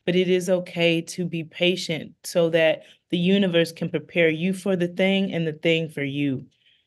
but 0.05 0.15
it 0.15 0.29
is 0.29 0.49
okay 0.49 1.01
to 1.01 1.25
be 1.25 1.43
patient 1.43 2.13
so 2.23 2.49
that 2.49 2.83
the 3.11 3.17
universe 3.17 3.71
can 3.71 3.89
prepare 3.89 4.29
you 4.29 4.53
for 4.53 4.75
the 4.75 4.87
thing 4.87 5.31
and 5.33 5.47
the 5.47 5.53
thing 5.53 5.89
for 5.89 6.03
you. 6.03 6.45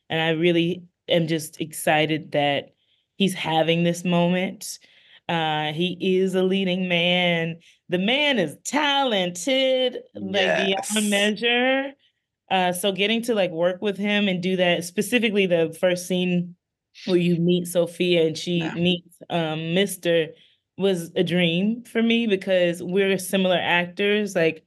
And 0.09 0.21
I 0.21 0.29
really 0.31 0.83
am 1.07 1.27
just 1.27 1.59
excited 1.61 2.31
that 2.31 2.73
he's 3.17 3.33
having 3.33 3.83
this 3.83 4.03
moment. 4.03 4.79
Uh, 5.27 5.73
he 5.73 5.97
is 6.19 6.33
a 6.35 6.43
leading 6.43 6.87
man. 6.87 7.59
The 7.89 7.99
man 7.99 8.39
is 8.39 8.55
talented, 8.65 9.99
like 10.15 10.45
Yes. 10.57 10.91
beyond 10.93 11.09
measure. 11.09 11.93
Uh, 12.49 12.73
so 12.73 12.91
getting 12.91 13.21
to 13.23 13.35
like 13.35 13.51
work 13.51 13.81
with 13.81 13.97
him 13.97 14.27
and 14.27 14.41
do 14.41 14.55
that 14.55 14.83
specifically 14.83 15.45
the 15.45 15.75
first 15.79 16.07
scene 16.07 16.55
where 17.05 17.17
you 17.17 17.37
meet 17.37 17.67
Sofia 17.67 18.25
and 18.27 18.37
she 18.37 18.57
Yeah. 18.59 18.73
meets 18.73 19.17
um 19.29 19.59
Mr. 19.75 20.29
was 20.79 21.11
a 21.15 21.23
dream 21.23 21.83
for 21.83 22.01
me 22.01 22.25
because 22.25 22.81
we're 22.81 23.17
similar 23.17 23.59
actors. 23.61 24.35
Like 24.35 24.63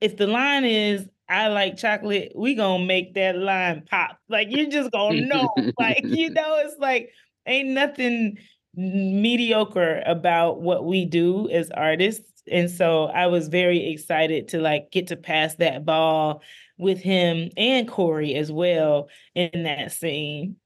if 0.00 0.16
the 0.16 0.28
line 0.28 0.64
is 0.64 1.08
I 1.28 1.48
like 1.48 1.76
chocolate, 1.76 2.32
we 2.34 2.54
gonna 2.54 2.84
make 2.84 3.14
that 3.14 3.36
line 3.36 3.84
pop. 3.90 4.18
Like 4.28 4.48
you're 4.50 4.70
just 4.70 4.92
gonna 4.92 5.20
know. 5.26 5.52
like 5.78 6.04
you 6.04 6.30
know, 6.30 6.58
it's 6.58 6.78
like 6.78 7.10
ain't 7.46 7.70
nothing 7.70 8.38
mediocre 8.74 10.02
about 10.06 10.60
what 10.60 10.84
we 10.84 11.04
do 11.04 11.48
as 11.50 11.70
artists. 11.70 12.42
And 12.50 12.70
so 12.70 13.06
I 13.06 13.26
was 13.26 13.48
very 13.48 13.90
excited 13.90 14.48
to 14.48 14.60
like 14.60 14.90
get 14.90 15.08
to 15.08 15.16
pass 15.16 15.56
that 15.56 15.84
ball 15.84 16.42
with 16.78 17.00
him 17.00 17.50
and 17.56 17.88
Corey 17.88 18.34
as 18.34 18.50
well 18.50 19.08
in 19.34 19.64
that 19.64 19.92
scene. 19.92 20.56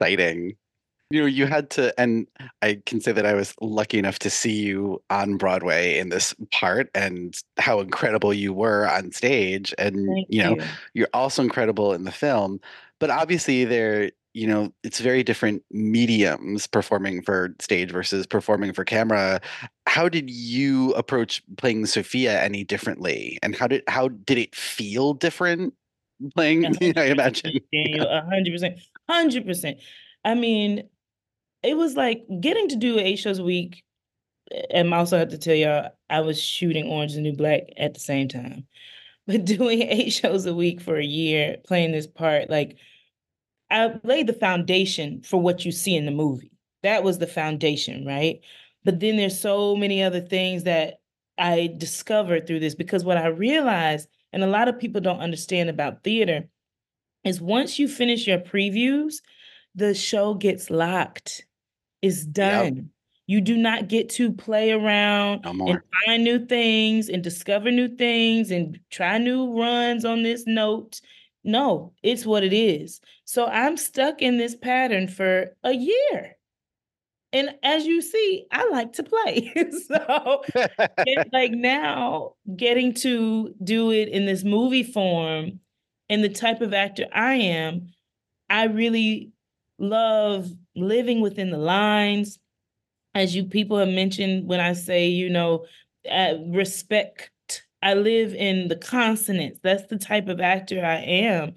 exciting. 0.00 0.56
You 1.10 1.20
know, 1.20 1.26
you 1.26 1.46
had 1.46 1.70
to, 1.70 1.98
and 2.00 2.26
I 2.62 2.80
can 2.84 3.00
say 3.00 3.12
that 3.12 3.24
I 3.24 3.34
was 3.34 3.54
lucky 3.60 3.98
enough 3.98 4.18
to 4.20 4.30
see 4.30 4.54
you 4.54 5.00
on 5.08 5.36
Broadway 5.36 5.98
in 5.98 6.08
this 6.08 6.34
part 6.50 6.90
and 6.94 7.36
how 7.58 7.78
incredible 7.78 8.34
you 8.34 8.52
were 8.52 8.88
on 8.88 9.12
stage. 9.12 9.72
And, 9.78 9.94
Thank 9.94 10.26
you 10.28 10.42
know, 10.42 10.56
you. 10.56 10.62
you're 10.94 11.08
also 11.14 11.42
incredible 11.42 11.92
in 11.92 12.04
the 12.04 12.10
film. 12.10 12.60
But 12.98 13.10
obviously, 13.10 13.64
there, 13.64 14.10
you 14.34 14.48
know, 14.48 14.72
it's 14.82 15.00
very 15.00 15.22
different 15.22 15.62
mediums 15.70 16.66
performing 16.66 17.22
for 17.22 17.54
stage 17.60 17.90
versus 17.90 18.26
performing 18.26 18.72
for 18.72 18.84
camera. 18.84 19.40
How 19.86 20.08
did 20.08 20.28
you 20.28 20.92
approach 20.94 21.42
playing 21.56 21.86
Sofia 21.86 22.42
any 22.42 22.64
differently? 22.64 23.38
And 23.42 23.54
how 23.54 23.66
did 23.66 23.82
how 23.86 24.08
did 24.08 24.38
it 24.38 24.54
feel 24.54 25.14
different 25.14 25.72
playing? 26.34 26.66
I 26.96 27.04
imagine. 27.04 27.60
Daniel, 27.72 28.06
a 28.06 28.22
hundred 28.22 28.52
percent, 28.52 28.78
hundred 29.08 29.46
percent. 29.46 29.78
I 30.24 30.34
mean, 30.34 30.88
it 31.62 31.76
was 31.76 31.96
like 31.96 32.24
getting 32.40 32.68
to 32.68 32.76
do 32.76 32.98
eight 32.98 33.16
shows 33.16 33.38
a 33.38 33.44
week. 33.44 33.82
And 34.70 34.94
I 34.94 34.98
also 34.98 35.18
have 35.18 35.30
to 35.30 35.38
tell 35.38 35.54
y'all, 35.54 35.90
I 36.08 36.20
was 36.20 36.40
shooting 36.40 36.86
Orange 36.86 37.12
is 37.12 37.16
the 37.16 37.22
New 37.22 37.34
Black 37.34 37.64
at 37.76 37.94
the 37.94 38.00
same 38.00 38.28
time. 38.28 38.66
But 39.28 39.44
doing 39.44 39.82
eight 39.90 40.10
shows 40.10 40.46
a 40.46 40.54
week 40.54 40.80
for 40.80 40.96
a 40.96 41.04
year, 41.04 41.56
playing 41.66 41.90
this 41.90 42.06
part, 42.06 42.48
like 42.48 42.76
I 43.70 43.98
laid 44.04 44.28
the 44.28 44.32
foundation 44.32 45.22
for 45.22 45.40
what 45.40 45.64
you 45.64 45.72
see 45.72 45.96
in 45.96 46.04
the 46.04 46.12
movie. 46.12 46.52
That 46.84 47.02
was 47.02 47.18
the 47.18 47.26
foundation, 47.26 48.06
right? 48.06 48.38
But 48.84 49.00
then 49.00 49.16
there's 49.16 49.40
so 49.40 49.74
many 49.74 50.00
other 50.00 50.20
things 50.20 50.62
that 50.62 51.00
I 51.38 51.74
discovered 51.76 52.46
through 52.46 52.60
this 52.60 52.76
because 52.76 53.04
what 53.04 53.16
I 53.18 53.26
realized, 53.26 54.08
and 54.32 54.44
a 54.44 54.48
lot 54.48 54.68
of 54.68 54.78
people 54.78 55.00
don't 55.00 55.18
understand 55.18 55.68
about 55.68 56.04
theater, 56.04 56.48
is 57.24 57.40
once 57.40 57.78
you 57.78 57.88
finish 57.88 58.26
your 58.26 58.38
previews, 58.38 59.16
the 59.76 59.94
show 59.94 60.34
gets 60.34 60.70
locked. 60.70 61.46
It's 62.02 62.24
done. 62.24 62.90
You 63.28 63.40
do 63.40 63.56
not 63.56 63.88
get 63.88 64.08
to 64.10 64.32
play 64.32 64.70
around 64.72 65.42
No 65.44 65.66
and 65.66 65.80
find 66.06 66.24
new 66.24 66.46
things 66.46 67.08
and 67.08 67.22
discover 67.22 67.70
new 67.70 67.88
things 67.88 68.50
and 68.50 68.78
try 68.90 69.18
new 69.18 69.58
runs 69.58 70.04
on 70.04 70.22
this 70.22 70.44
note. 70.46 71.00
No, 71.44 71.92
it's 72.02 72.24
what 72.24 72.44
it 72.44 72.52
is. 72.52 73.00
So 73.24 73.46
I'm 73.46 73.76
stuck 73.76 74.22
in 74.22 74.38
this 74.38 74.54
pattern 74.54 75.08
for 75.08 75.54
a 75.62 75.72
year. 75.72 76.36
And 77.32 77.54
as 77.62 77.84
you 77.84 78.00
see, 78.00 78.46
I 78.50 78.68
like 78.70 78.94
to 78.94 79.02
play. 79.02 79.52
so 79.86 80.42
like 81.32 81.52
now 81.52 82.34
getting 82.56 82.94
to 82.94 83.54
do 83.62 83.90
it 83.90 84.08
in 84.08 84.24
this 84.24 84.44
movie 84.44 84.84
form 84.84 85.60
and 86.08 86.22
the 86.22 86.28
type 86.28 86.60
of 86.60 86.72
actor 86.72 87.06
I 87.12 87.34
am, 87.34 87.88
I 88.48 88.64
really 88.64 89.32
love 89.78 90.50
living 90.74 91.20
within 91.20 91.50
the 91.50 91.58
lines. 91.58 92.38
As 93.14 93.34
you 93.34 93.44
people 93.44 93.78
have 93.78 93.88
mentioned, 93.88 94.46
when 94.46 94.60
I 94.60 94.72
say, 94.74 95.08
you 95.08 95.30
know, 95.30 95.64
uh, 96.10 96.34
respect, 96.48 97.30
I 97.82 97.94
live 97.94 98.34
in 98.34 98.68
the 98.68 98.76
consonants. 98.76 99.60
That's 99.62 99.86
the 99.86 99.98
type 99.98 100.28
of 100.28 100.40
actor 100.40 100.84
I 100.84 100.96
am. 100.96 101.54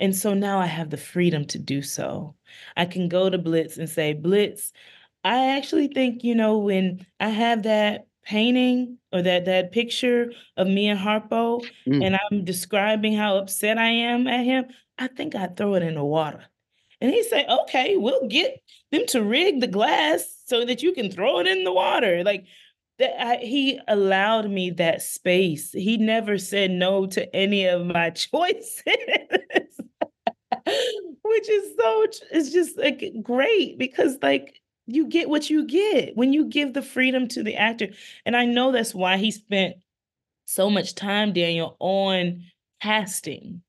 And 0.00 0.16
so 0.16 0.34
now 0.34 0.58
I 0.58 0.66
have 0.66 0.90
the 0.90 0.96
freedom 0.96 1.44
to 1.46 1.58
do 1.58 1.82
so. 1.82 2.34
I 2.76 2.86
can 2.86 3.08
go 3.08 3.30
to 3.30 3.38
Blitz 3.38 3.76
and 3.76 3.88
say, 3.88 4.14
Blitz, 4.14 4.72
I 5.24 5.56
actually 5.56 5.88
think, 5.88 6.24
you 6.24 6.34
know, 6.34 6.58
when 6.58 7.06
I 7.20 7.28
have 7.28 7.62
that 7.64 8.06
painting 8.24 8.98
or 9.12 9.22
that 9.22 9.44
that 9.44 9.72
picture 9.72 10.32
of 10.56 10.66
me 10.66 10.88
and 10.88 10.98
Harpo, 10.98 11.64
Mm. 11.86 12.04
and 12.04 12.16
I'm 12.16 12.44
describing 12.44 13.14
how 13.14 13.36
upset 13.36 13.78
I 13.78 13.88
am 13.88 14.26
at 14.26 14.44
him, 14.44 14.66
I 14.98 15.08
think 15.08 15.34
I'd 15.34 15.56
throw 15.56 15.74
it 15.74 15.82
in 15.82 15.94
the 15.94 16.04
water. 16.04 16.44
And 17.02 17.10
he 17.10 17.24
said, 17.24 17.46
okay, 17.48 17.96
we'll 17.96 18.28
get 18.28 18.62
them 18.92 19.06
to 19.08 19.24
rig 19.24 19.60
the 19.60 19.66
glass 19.66 20.24
so 20.46 20.64
that 20.64 20.84
you 20.84 20.92
can 20.92 21.10
throw 21.10 21.40
it 21.40 21.48
in 21.48 21.64
the 21.64 21.72
water. 21.72 22.22
Like 22.22 22.46
that 23.00 23.20
I, 23.20 23.36
he 23.38 23.80
allowed 23.88 24.48
me 24.48 24.70
that 24.70 25.02
space. 25.02 25.72
He 25.72 25.96
never 25.96 26.38
said 26.38 26.70
no 26.70 27.06
to 27.06 27.34
any 27.34 27.66
of 27.66 27.84
my 27.84 28.10
choices. 28.14 28.84
Which 31.24 31.48
is 31.48 31.76
so 31.76 32.06
it's 32.30 32.52
just 32.52 32.78
like 32.78 33.02
great 33.20 33.80
because 33.80 34.18
like 34.22 34.60
you 34.86 35.08
get 35.08 35.28
what 35.28 35.50
you 35.50 35.66
get 35.66 36.16
when 36.16 36.32
you 36.32 36.44
give 36.44 36.72
the 36.72 36.82
freedom 36.82 37.26
to 37.28 37.42
the 37.42 37.56
actor. 37.56 37.88
And 38.24 38.36
I 38.36 38.44
know 38.44 38.70
that's 38.70 38.94
why 38.94 39.16
he 39.16 39.32
spent 39.32 39.74
so 40.44 40.70
much 40.70 40.94
time, 40.94 41.32
Daniel, 41.32 41.76
on 41.80 42.44
casting 42.80 43.62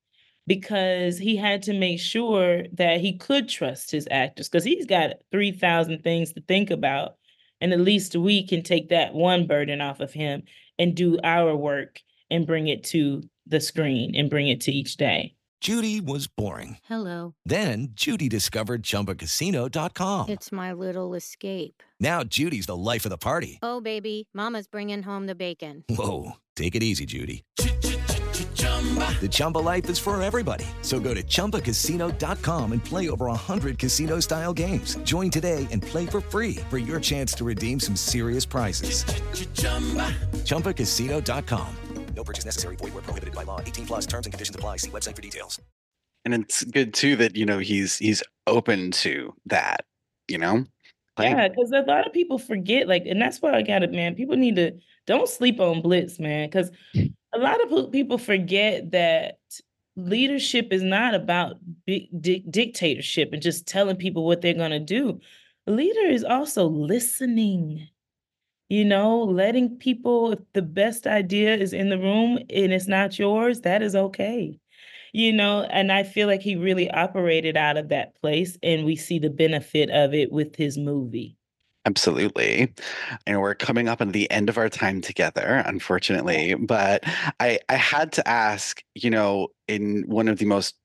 because 0.47 1.17
he 1.17 1.35
had 1.35 1.63
to 1.63 1.73
make 1.73 1.99
sure 1.99 2.63
that 2.73 2.99
he 2.99 3.17
could 3.17 3.49
trust 3.49 3.91
his 3.91 4.07
actors 4.11 4.49
because 4.49 4.63
he's 4.63 4.85
got 4.85 5.13
3,000 5.31 6.03
things 6.03 6.33
to 6.33 6.41
think 6.41 6.69
about. 6.69 7.15
And 7.61 7.71
at 7.71 7.79
least 7.79 8.15
we 8.15 8.45
can 8.45 8.61
take 8.61 8.89
that 8.89 9.13
one 9.13 9.47
burden 9.47 9.79
off 9.79 9.99
of 9.99 10.11
him 10.11 10.43
and 10.77 10.95
do 10.95 11.17
our 11.23 11.55
work 11.55 12.01
and 12.29 12.47
bring 12.47 12.67
it 12.67 12.83
to 12.85 13.23
the 13.47 13.61
screen 13.61 14.15
and 14.15 14.29
bring 14.29 14.47
it 14.47 14.61
to 14.61 14.71
each 14.71 14.97
day. 14.97 15.35
Judy 15.61 16.01
was 16.01 16.27
boring. 16.27 16.77
Hello. 16.89 17.35
Then 17.45 17.91
Judy 17.93 18.27
discovered 18.27 18.83
ChumbaCasino.com. 18.83 20.29
It's 20.29 20.51
my 20.51 20.73
little 20.73 21.13
escape. 21.13 21.81
Now 22.01 22.25
Judy's 22.25 22.65
the 22.65 22.75
life 22.75 23.05
of 23.05 23.11
the 23.11 23.17
party. 23.17 23.59
Oh, 23.63 23.79
baby, 23.79 24.27
Mama's 24.33 24.67
bringing 24.67 25.03
home 25.03 25.25
the 25.25 25.35
bacon. 25.35 25.85
Whoa, 25.87 26.33
take 26.57 26.75
it 26.75 26.83
easy, 26.83 27.05
Judy. 27.05 27.45
The 28.63 29.29
Chumba 29.31 29.59
life 29.59 29.89
is 29.89 29.97
for 29.97 30.21
everybody. 30.21 30.65
So 30.81 30.99
go 30.99 31.13
to 31.13 31.23
ChumbaCasino.com 31.23 32.71
and 32.73 32.83
play 32.83 33.09
over 33.09 33.27
100 33.27 33.79
casino 33.79 34.19
style 34.19 34.51
games. 34.51 34.97
Join 35.03 35.29
today 35.29 35.65
and 35.71 35.81
play 35.81 36.05
for 36.05 36.19
free 36.19 36.55
for 36.69 36.77
your 36.77 36.99
chance 36.99 37.33
to 37.35 37.45
redeem 37.45 37.79
some 37.79 37.95
serious 37.95 38.43
prizes. 38.43 39.05
ChumbaCasino.com. 40.43 41.67
No 42.15 42.23
purchase 42.23 42.45
necessary. 42.45 42.75
Void 42.75 42.93
where 42.93 43.01
prohibited 43.01 43.33
by 43.33 43.43
law. 43.43 43.59
18 43.59 43.87
plus 43.87 44.05
terms 44.05 44.27
and 44.27 44.33
conditions 44.33 44.55
apply. 44.55 44.77
See 44.77 44.91
website 44.91 45.15
for 45.15 45.21
details. 45.21 45.59
and 46.25 46.33
it's 46.33 46.63
good 46.63 46.93
too 46.93 47.15
that 47.17 47.35
you 47.35 47.45
know 47.45 47.59
he's 47.59 47.97
he's 47.97 48.23
open 48.47 48.91
to 48.91 49.33
that 49.47 49.83
you 50.29 50.37
know 50.37 50.63
Like, 51.17 51.29
Yeah, 51.31 51.47
because 51.49 51.71
a 51.71 51.81
lot 51.81 52.07
of 52.07 52.13
people 52.13 52.37
forget, 52.39 52.87
like, 52.87 53.03
and 53.05 53.21
that's 53.21 53.41
why 53.41 53.53
I 53.53 53.61
got 53.61 53.83
it, 53.83 53.91
man. 53.91 54.15
People 54.15 54.37
need 54.37 54.55
to 54.55 54.71
don't 55.05 55.27
sleep 55.27 55.59
on 55.59 55.81
Blitz, 55.81 56.17
man, 56.19 56.47
because 56.47 56.71
a 57.33 57.39
lot 57.39 57.59
of 57.61 57.91
people 57.91 58.17
forget 58.17 58.91
that 58.91 59.39
leadership 59.95 60.71
is 60.71 60.83
not 60.83 61.13
about 61.13 61.57
big 61.85 62.07
di- 62.21 62.45
dictatorship 62.49 63.33
and 63.33 63.41
just 63.41 63.67
telling 63.67 63.95
people 63.95 64.25
what 64.25 64.41
they're 64.41 64.53
gonna 64.53 64.79
do. 64.79 65.19
A 65.67 65.71
leader 65.71 66.07
is 66.09 66.23
also 66.23 66.65
listening. 66.67 67.87
You 68.69 68.85
know, 68.85 69.23
letting 69.23 69.77
people, 69.77 70.33
if 70.33 70.39
the 70.53 70.61
best 70.63 71.07
idea 71.07 71.55
is 71.55 71.73
in 71.73 71.89
the 71.89 71.99
room 71.99 72.37
and 72.49 72.73
it's 72.73 72.87
not 72.87 73.19
yours, 73.19 73.61
that 73.61 73.83
is 73.83 73.95
okay. 73.95 74.59
You 75.13 75.33
know, 75.33 75.63
and 75.63 75.91
I 75.91 76.03
feel 76.03 76.27
like 76.27 76.41
he 76.41 76.55
really 76.55 76.89
operated 76.91 77.57
out 77.57 77.77
of 77.77 77.89
that 77.89 78.15
place, 78.21 78.57
and 78.63 78.85
we 78.85 78.95
see 78.95 79.19
the 79.19 79.29
benefit 79.29 79.89
of 79.91 80.13
it 80.13 80.31
with 80.31 80.55
his 80.55 80.77
movie. 80.77 81.37
Absolutely. 81.85 82.73
And 83.27 83.41
we're 83.41 83.55
coming 83.55 83.89
up 83.89 83.99
on 83.99 84.11
the 84.13 84.29
end 84.31 84.47
of 84.49 84.57
our 84.57 84.69
time 84.69 85.01
together, 85.01 85.63
unfortunately. 85.65 86.55
But 86.55 87.03
I, 87.39 87.59
I 87.67 87.75
had 87.75 88.13
to 88.13 88.27
ask, 88.27 88.81
you 88.95 89.09
know, 89.09 89.49
in 89.67 90.03
one 90.07 90.29
of 90.29 90.37
the 90.39 90.45
most 90.45 90.75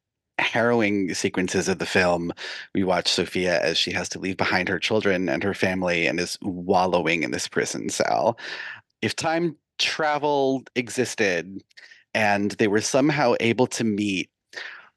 harrowing 0.40 1.14
sequences 1.14 1.68
of 1.68 1.78
the 1.78 1.86
film, 1.86 2.32
we 2.74 2.82
watch 2.84 3.08
Sofia 3.12 3.60
as 3.62 3.78
she 3.78 3.92
has 3.92 4.08
to 4.10 4.18
leave 4.18 4.36
behind 4.36 4.68
her 4.68 4.78
children 4.80 5.28
and 5.28 5.42
her 5.44 5.54
family 5.54 6.06
and 6.06 6.18
is 6.18 6.36
wallowing 6.42 7.22
in 7.22 7.30
this 7.30 7.46
prison 7.48 7.88
cell. 7.90 8.36
If 9.02 9.16
time 9.16 9.56
travel 9.78 10.64
existed 10.76 11.62
and 12.14 12.52
they 12.52 12.68
were 12.68 12.80
somehow 12.82 13.34
able 13.40 13.66
to 13.68 13.84
meet, 13.84 14.30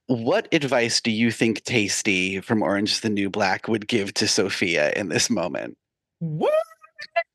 What 0.07 0.47
advice 0.53 1.01
do 1.01 1.11
you 1.11 1.31
think 1.31 1.63
Tasty 1.63 2.41
from 2.41 2.63
Orange 2.63 2.93
is 2.93 3.01
the 3.01 3.09
New 3.09 3.29
Black 3.29 3.67
would 3.69 3.87
give 3.87 4.13
to 4.15 4.27
Sofia 4.27 4.91
in 4.95 5.09
this 5.09 5.29
moment? 5.29 5.77
What? 6.21 6.53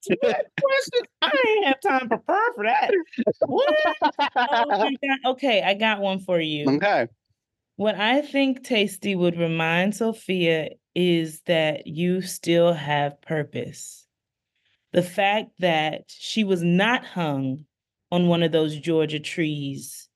What 0.07 0.21
question? 0.21 1.07
I 1.21 1.33
ain't 1.49 1.67
have 1.67 1.81
time 1.81 2.01
to 2.03 2.07
prepare 2.07 2.53
for 2.55 2.65
that. 2.65 2.93
What? 3.41 3.75
Oh. 4.37 4.91
Okay, 5.33 5.61
I 5.61 5.75
got 5.75 6.01
one 6.01 6.21
for 6.21 6.39
you. 6.39 6.71
Okay. 6.77 7.09
What 7.75 7.97
I 7.97 8.23
think 8.23 8.63
Tasty 8.63 9.17
would 9.17 9.37
remind 9.37 9.97
Sofia 9.97 10.71
is 10.95 11.43
that 11.47 11.89
you 11.89 12.23
still 12.23 12.73
have 12.73 13.21
purpose. 13.21 14.07
The 14.93 15.03
fact 15.03 15.51
that 15.59 16.05
she 16.07 16.45
was 16.45 16.63
not 16.63 17.05
hung 17.05 17.65
on 18.13 18.29
one 18.29 18.45
of 18.45 18.53
those 18.53 18.79
Georgia 18.79 19.19
trees 19.19 20.09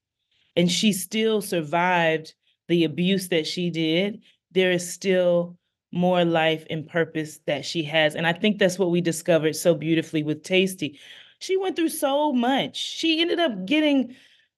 and 0.55 0.71
she 0.71 0.93
still 0.93 1.43
survived 1.43 2.35
the 2.69 2.85
abuse 2.85 3.29
that 3.29 3.49
she 3.49 3.69
did, 3.69 4.23
there 4.53 4.71
is 4.71 4.93
still 4.93 5.59
more 5.93 6.25
life 6.25 6.65
and 6.71 6.87
purpose 6.89 7.39
that 7.47 7.65
she 7.65 7.83
has. 7.85 8.15
And 8.15 8.27
I 8.27 8.33
think 8.33 8.59
that's 8.59 8.79
what 8.79 8.91
we 8.91 9.01
discovered 9.01 9.57
so 9.57 9.75
beautifully 9.75 10.23
with 10.23 10.43
Tasty. 10.43 10.99
She 11.41 11.57
went 11.57 11.77
through 11.77 11.89
so 11.89 12.33
much. 12.33 12.77
She 12.77 13.21
ended 13.21 13.41
up 13.41 13.67
getting 13.67 14.15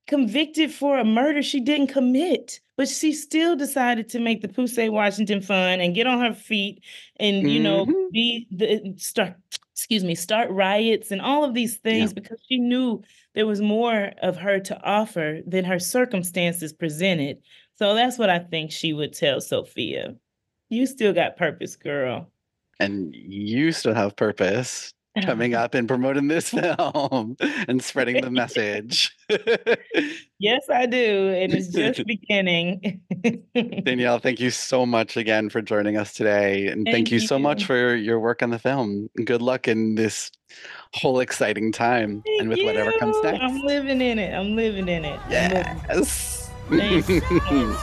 convicted 0.09 0.73
for 0.73 0.99
a 0.99 1.05
murder 1.05 1.43
she 1.43 1.61
didn't 1.61 1.87
commit, 1.87 2.61
but 2.77 2.89
she 2.89 3.13
still 3.13 3.55
decided 3.57 4.09
to 4.11 4.19
make 4.19 4.43
the 4.43 4.49
Poussey 4.49 4.91
Washington 4.91 5.41
fun 5.41 5.81
and 5.81 5.95
get 5.95 6.07
on 6.09 6.21
her 6.21 6.35
feet 6.35 6.85
and, 7.21 7.49
you 7.49 7.61
know, 7.61 7.87
Mhm. 7.87 8.11
be 8.11 8.47
the 8.51 8.95
start, 8.99 9.37
excuse 9.73 10.03
me, 10.05 10.15
start 10.17 10.51
riots 10.51 11.13
and 11.13 11.21
all 11.23 11.45
of 11.45 11.55
these 11.55 11.77
things 11.79 12.13
because 12.13 12.41
she 12.49 12.59
knew 12.59 13.01
there 13.35 13.47
was 13.47 13.61
more 13.61 14.13
of 14.23 14.37
her 14.37 14.59
to 14.61 14.83
offer 14.83 15.41
than 15.47 15.65
her 15.65 15.79
circumstances 15.79 16.73
presented. 16.73 17.39
So 17.77 17.95
that's 17.95 18.19
what 18.19 18.29
I 18.29 18.41
think 18.41 18.71
she 18.73 18.93
would 18.93 19.13
tell 19.13 19.41
Sofia. 19.41 20.17
You 20.73 20.87
still 20.87 21.13
got 21.13 21.37
purpose, 21.37 21.77
girl. 21.77 22.31
And 22.81 23.15
you 23.15 23.73
still 23.73 23.93
have 23.93 24.17
purpose 24.17 24.95
coming 25.23 25.55
up 25.63 25.75
and 25.75 25.87
promoting 25.87 26.29
this 26.29 26.49
film 26.49 27.37
and 27.69 27.85
spreading 27.85 28.23
the 28.23 28.31
message. 28.31 29.15
Yes, 30.39 30.65
I 30.69 30.87
do. 30.87 31.29
And 31.29 31.55
it's 31.55 31.69
just 31.69 32.05
beginning. 32.05 33.01
Danielle, 33.85 34.19
thank 34.19 34.41
you 34.41 34.51
so 34.51 34.85
much 34.85 35.17
again 35.17 35.51
for 35.51 35.63
joining 35.63 35.97
us 35.97 36.15
today. 36.15 36.67
And 36.67 36.85
thank, 36.85 36.97
Thank 36.97 37.13
you 37.13 37.21
so 37.21 37.39
much 37.39 37.65
for 37.65 37.95
your 37.95 38.19
work 38.19 38.43
on 38.43 38.51
the 38.51 38.59
film. 38.59 39.09
Good 39.25 39.41
luck 39.41 39.69
in 39.69 39.95
this 39.95 40.33
whole 40.95 41.21
exciting 41.21 41.71
time 41.71 42.25
and 42.41 42.49
with 42.49 42.59
whatever 42.65 42.91
comes 42.99 43.17
next. 43.23 43.41
I'm 43.41 43.61
living 43.61 44.01
in 44.01 44.19
it. 44.19 44.35
I'm 44.35 44.57
living 44.57 44.89
in 44.89 45.05
it. 45.05 45.21
Yes. 45.31 46.51
Thanks. 46.69 47.09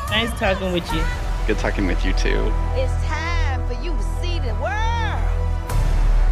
Nice 0.10 0.38
talking 0.38 0.74
with 0.74 0.94
you. 0.94 1.29
Good 1.50 1.58
talking 1.58 1.88
with 1.88 2.06
you 2.06 2.14
too. 2.14 2.54
It's 2.76 2.94
time 3.06 3.68
for 3.68 3.74
you 3.84 3.92
to 3.92 4.04
see 4.22 4.38
the 4.38 4.54
world. 4.62 5.24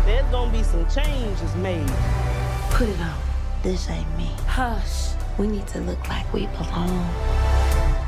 There's 0.05 0.23
gonna 0.29 0.51
be 0.51 0.61
some 0.61 0.87
changes 0.91 1.55
made. 1.55 1.89
Put 2.69 2.87
it 2.87 2.99
on. 3.01 3.17
This 3.63 3.89
ain't 3.89 4.15
me. 4.15 4.29
Hush. 4.45 5.15
We 5.39 5.47
need 5.47 5.65
to 5.69 5.81
look 5.81 6.07
like 6.07 6.31
we 6.31 6.45
belong. 6.45 7.09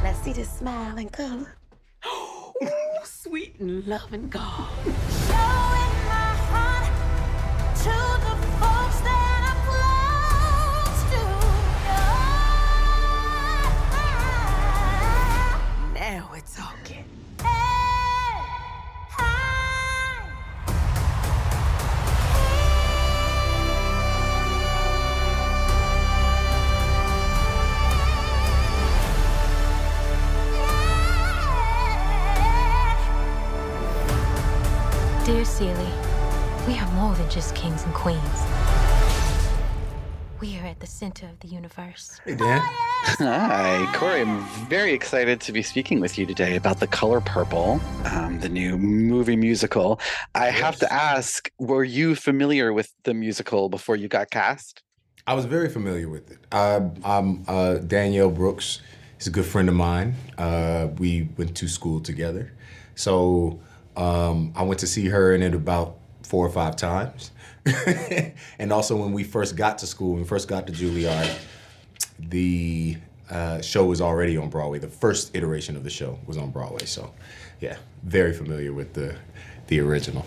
Let's 0.03 0.19
see 0.19 0.33
this 0.33 0.51
smile 0.51 0.99
and 0.99 1.11
color. 1.11 1.57
Sweet 3.03 3.59
and 3.59 3.87
loving 3.87 4.29
God. 4.29 4.69
Close 16.39 16.55
to. 16.55 16.61
Now. 16.61 17.59
Dear 35.25 35.45
Celie, 35.45 35.73
we 36.65 36.77
are 36.79 36.91
more 36.93 37.13
than 37.15 37.29
just 37.29 37.53
kings 37.53 37.83
and 37.83 37.93
queens. 37.93 38.19
We 40.39 40.57
are 40.57 40.65
at 40.65 40.79
the 40.79 40.87
center 40.87 41.27
of 41.27 41.39
the 41.41 41.49
universe. 41.49 42.21
Hey, 42.25 42.35
Dan. 42.35 42.88
Hi, 43.19 43.89
Corey. 43.95 44.19
I'm 44.19 44.43
very 44.67 44.91
excited 44.91 45.39
to 45.41 45.53
be 45.53 45.63
speaking 45.63 46.01
with 46.01 46.17
you 46.17 46.25
today 46.25 46.57
about 46.57 46.81
The 46.81 46.87
Color 46.87 47.21
Purple, 47.21 47.79
um, 48.03 48.41
the 48.41 48.49
new 48.49 48.77
movie 48.77 49.37
musical. 49.37 50.01
I 50.35 50.47
have 50.47 50.75
to 50.79 50.93
ask, 50.93 51.49
were 51.59 51.85
you 51.85 52.13
familiar 52.13 52.73
with 52.73 52.93
the 53.03 53.13
musical 53.13 53.69
before 53.69 53.95
you 53.95 54.09
got 54.09 54.31
cast? 54.31 54.83
I 55.25 55.33
was 55.33 55.45
very 55.45 55.69
familiar 55.69 56.09
with 56.09 56.29
it. 56.29 56.39
I, 56.51 56.81
I'm 57.05 57.45
uh, 57.47 57.75
Danielle 57.75 58.31
Brooks. 58.31 58.81
He's 59.17 59.27
a 59.27 59.31
good 59.31 59.45
friend 59.45 59.69
of 59.69 59.75
mine. 59.75 60.15
Uh, 60.37 60.89
we 60.97 61.29
went 61.37 61.55
to 61.55 61.69
school 61.69 62.01
together. 62.01 62.51
So 62.95 63.61
um, 63.95 64.51
I 64.57 64.63
went 64.63 64.81
to 64.81 64.87
see 64.87 65.07
her 65.07 65.33
in 65.33 65.41
it 65.41 65.55
about 65.55 65.99
four 66.23 66.45
or 66.45 66.49
five 66.49 66.75
times. 66.75 67.31
and 68.59 68.73
also 68.73 68.97
when 68.97 69.13
we 69.13 69.23
first 69.23 69.55
got 69.55 69.77
to 69.77 69.87
school, 69.87 70.11
when 70.11 70.23
we 70.23 70.27
first 70.27 70.49
got 70.49 70.67
to 70.67 70.73
Juilliard, 70.73 71.33
the 72.29 72.97
uh, 73.29 73.61
show 73.61 73.85
was 73.85 74.01
already 74.01 74.37
on 74.37 74.49
Broadway. 74.49 74.79
The 74.79 74.87
first 74.87 75.35
iteration 75.35 75.75
of 75.75 75.83
the 75.83 75.89
show 75.89 76.19
was 76.25 76.37
on 76.37 76.51
Broadway. 76.51 76.85
So 76.85 77.13
yeah, 77.59 77.77
very 78.03 78.33
familiar 78.33 78.73
with 78.73 78.93
the 78.93 79.15
the 79.67 79.79
original. 79.79 80.25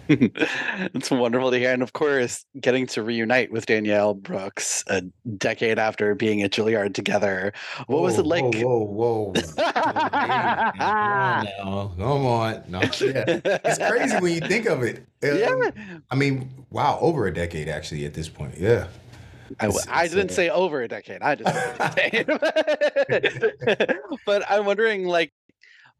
it's 0.08 1.10
wonderful 1.10 1.50
to 1.50 1.58
hear. 1.58 1.72
And 1.72 1.82
of 1.82 1.92
course, 1.92 2.44
getting 2.60 2.86
to 2.88 3.02
reunite 3.02 3.50
with 3.50 3.66
Danielle 3.66 4.14
Brooks 4.14 4.84
a 4.88 5.02
decade 5.38 5.78
after 5.78 6.14
being 6.14 6.42
at 6.42 6.50
Juilliard 6.50 6.94
together. 6.94 7.52
What 7.86 8.02
was 8.02 8.18
it 8.18 8.26
like? 8.26 8.42
Whoa, 8.42 8.84
whoa, 8.84 9.32
whoa. 9.32 9.34
Come 9.56 11.68
on. 11.68 11.96
Come 11.96 12.26
on. 12.26 12.64
No, 12.68 12.80
yeah. 12.80 13.40
It's 13.64 13.78
crazy 13.78 14.16
when 14.18 14.34
you 14.34 14.40
think 14.40 14.66
of 14.66 14.82
it. 14.82 15.06
yeah. 15.22 15.70
I 16.10 16.14
mean, 16.14 16.50
wow, 16.70 16.98
over 17.00 17.26
a 17.26 17.32
decade 17.32 17.68
actually 17.68 18.04
at 18.04 18.14
this 18.14 18.28
point. 18.28 18.58
Yeah. 18.58 18.88
I, 19.60 19.70
I 19.90 20.08
didn't 20.08 20.30
say 20.30 20.48
over 20.48 20.82
a 20.82 20.88
decade. 20.88 21.22
I 21.22 21.34
just 21.34 21.54
said 21.54 21.76
a 21.80 23.20
decade. 23.20 23.98
but 24.26 24.42
I'm 24.50 24.64
wondering, 24.64 25.06
like, 25.06 25.32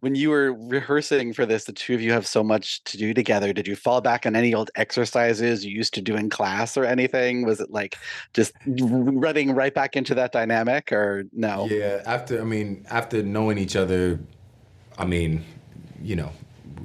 when 0.04 0.14
you 0.14 0.28
were 0.28 0.52
rehearsing 0.52 1.32
for 1.32 1.46
this, 1.46 1.64
the 1.64 1.72
two 1.72 1.94
of 1.94 2.02
you 2.02 2.12
have 2.12 2.26
so 2.26 2.44
much 2.44 2.84
to 2.84 2.98
do 2.98 3.14
together. 3.14 3.54
Did 3.54 3.66
you 3.66 3.74
fall 3.74 4.02
back 4.02 4.26
on 4.26 4.36
any 4.36 4.52
old 4.52 4.70
exercises 4.74 5.64
you 5.64 5.74
used 5.74 5.94
to 5.94 6.02
do 6.02 6.14
in 6.14 6.28
class 6.28 6.76
or 6.76 6.84
anything? 6.84 7.46
Was 7.46 7.58
it 7.58 7.70
like 7.70 7.96
just 8.34 8.52
running 8.66 9.52
right 9.52 9.72
back 9.72 9.96
into 9.96 10.14
that 10.16 10.30
dynamic, 10.30 10.92
or 10.92 11.24
no? 11.32 11.66
Yeah. 11.70 12.02
After, 12.04 12.38
I 12.38 12.44
mean, 12.44 12.84
after 12.90 13.22
knowing 13.22 13.56
each 13.56 13.76
other, 13.76 14.20
I 14.98 15.06
mean, 15.06 15.42
you 16.02 16.16
know, 16.16 16.32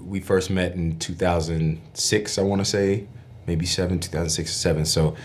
we 0.05 0.21
first 0.21 0.49
met 0.49 0.75
in 0.75 0.97
2006, 0.99 2.37
I 2.37 2.41
want 2.41 2.61
to 2.61 2.65
say, 2.65 3.05
maybe 3.47 3.65
seven, 3.65 3.99
2006 3.99 4.49
or 4.49 4.53
seven. 4.53 4.85
So, 4.85 5.17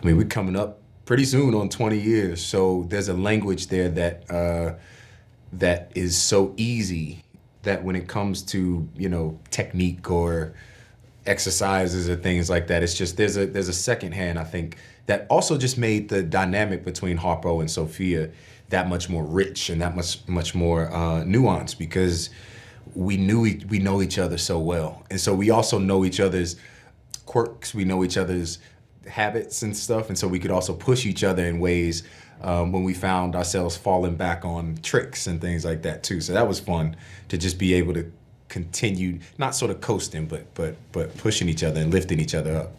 I 0.00 0.06
mean, 0.06 0.16
we're 0.16 0.26
coming 0.26 0.56
up 0.56 0.80
pretty 1.04 1.24
soon 1.24 1.54
on 1.54 1.68
20 1.68 1.98
years. 1.98 2.44
So 2.44 2.86
there's 2.88 3.08
a 3.08 3.14
language 3.14 3.66
there 3.66 3.88
that 3.90 4.30
uh, 4.30 4.74
that 5.52 5.92
is 5.94 6.16
so 6.16 6.54
easy 6.56 7.22
that 7.62 7.84
when 7.84 7.96
it 7.96 8.08
comes 8.08 8.42
to 8.42 8.88
you 8.96 9.08
know 9.08 9.38
technique 9.50 10.10
or 10.10 10.54
exercises 11.26 12.08
or 12.08 12.16
things 12.16 12.48
like 12.48 12.68
that, 12.68 12.82
it's 12.82 12.94
just 12.94 13.16
there's 13.16 13.36
a 13.36 13.46
there's 13.46 13.68
a 13.68 13.74
second 13.74 14.12
hand 14.12 14.38
I 14.38 14.44
think 14.44 14.76
that 15.06 15.26
also 15.28 15.58
just 15.58 15.76
made 15.76 16.08
the 16.08 16.22
dynamic 16.22 16.84
between 16.84 17.18
Harpo 17.18 17.60
and 17.60 17.70
Sofia 17.70 18.30
that 18.70 18.88
much 18.88 19.08
more 19.08 19.24
rich 19.24 19.68
and 19.68 19.80
that 19.82 19.96
much 19.96 20.26
much 20.28 20.54
more 20.54 20.86
uh, 20.92 21.24
nuanced 21.24 21.76
because 21.76 22.30
we 22.94 23.16
knew 23.16 23.42
we 23.68 23.78
know 23.78 24.00
each 24.00 24.18
other 24.18 24.38
so 24.38 24.58
well, 24.58 25.04
and 25.10 25.20
so 25.20 25.34
we 25.34 25.50
also 25.50 25.78
know 25.78 26.04
each 26.04 26.20
other's 26.20 26.56
quirks. 27.26 27.74
We 27.74 27.84
know 27.84 28.04
each 28.04 28.16
other's 28.16 28.58
habits 29.06 29.62
and 29.62 29.76
stuff, 29.76 30.08
and 30.08 30.18
so 30.18 30.28
we 30.28 30.38
could 30.38 30.50
also 30.50 30.74
push 30.74 31.06
each 31.06 31.24
other 31.24 31.44
in 31.44 31.60
ways 31.60 32.02
um, 32.42 32.72
when 32.72 32.84
we 32.84 32.94
found 32.94 33.34
ourselves 33.36 33.76
falling 33.76 34.16
back 34.16 34.44
on 34.44 34.78
tricks 34.82 35.26
and 35.26 35.40
things 35.40 35.64
like 35.64 35.82
that 35.82 36.02
too. 36.02 36.20
So 36.20 36.32
that 36.32 36.46
was 36.46 36.60
fun 36.60 36.96
to 37.28 37.38
just 37.38 37.58
be 37.58 37.74
able 37.74 37.94
to 37.94 38.10
continue, 38.48 39.18
not 39.38 39.54
sort 39.54 39.70
of 39.70 39.80
coasting, 39.80 40.26
but 40.26 40.52
but 40.54 40.76
but 40.92 41.16
pushing 41.16 41.48
each 41.48 41.62
other 41.62 41.80
and 41.80 41.92
lifting 41.92 42.20
each 42.20 42.34
other 42.34 42.56
up. 42.56 42.72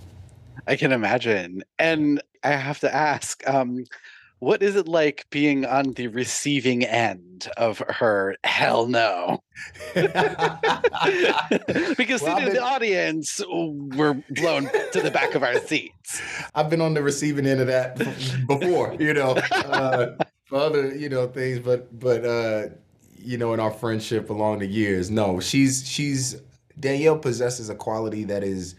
I 0.67 0.75
can 0.75 0.91
imagine. 0.91 1.63
And 1.79 2.21
I 2.43 2.51
have 2.51 2.79
to 2.81 2.93
ask, 2.93 3.47
um, 3.47 3.85
what 4.41 4.63
is 4.63 4.75
it 4.75 4.87
like 4.87 5.27
being 5.29 5.65
on 5.65 5.93
the 5.93 6.07
receiving 6.07 6.83
end 6.83 7.47
of 7.57 7.77
her 7.77 8.35
hell 8.43 8.87
no? 8.87 9.43
because 9.93 10.09
Well, 12.23 12.39
sitting 12.39 12.53
the 12.55 12.59
audience, 12.59 13.39
we're 13.47 14.15
blown 14.31 14.67
to 14.93 14.99
the 14.99 15.11
back 15.11 15.35
of 15.35 15.43
our 15.43 15.59
seats. 15.59 16.19
I've 16.55 16.71
been 16.71 16.81
on 16.81 16.95
the 16.95 17.03
receiving 17.03 17.45
end 17.45 17.61
of 17.61 17.67
that 17.67 17.99
before, 18.47 18.95
you 18.99 19.13
know, 19.13 19.33
uh, 19.51 20.15
for 20.45 20.59
other 20.59 20.95
you 20.95 21.07
know 21.07 21.27
things, 21.27 21.59
but 21.59 21.99
but 21.99 22.25
uh, 22.25 22.69
you 23.19 23.37
know, 23.37 23.53
in 23.53 23.59
our 23.59 23.71
friendship 23.71 24.31
along 24.31 24.57
the 24.57 24.67
years. 24.67 25.11
No, 25.11 25.39
she's 25.39 25.87
she's 25.87 26.41
Danielle 26.79 27.19
possesses 27.19 27.69
a 27.69 27.75
quality 27.75 28.23
that 28.23 28.43
is 28.43 28.73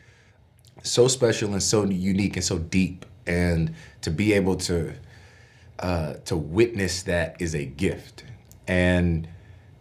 so 0.82 1.06
special 1.06 1.52
and 1.52 1.62
so 1.62 1.84
unique 1.84 2.34
and 2.34 2.44
so 2.44 2.58
deep, 2.58 3.06
and 3.28 3.72
to 4.00 4.10
be 4.10 4.32
able 4.32 4.56
to 4.56 4.92
uh, 5.82 6.14
to 6.24 6.36
witness 6.36 7.02
that 7.02 7.36
is 7.40 7.54
a 7.54 7.64
gift. 7.66 8.24
And 8.66 9.28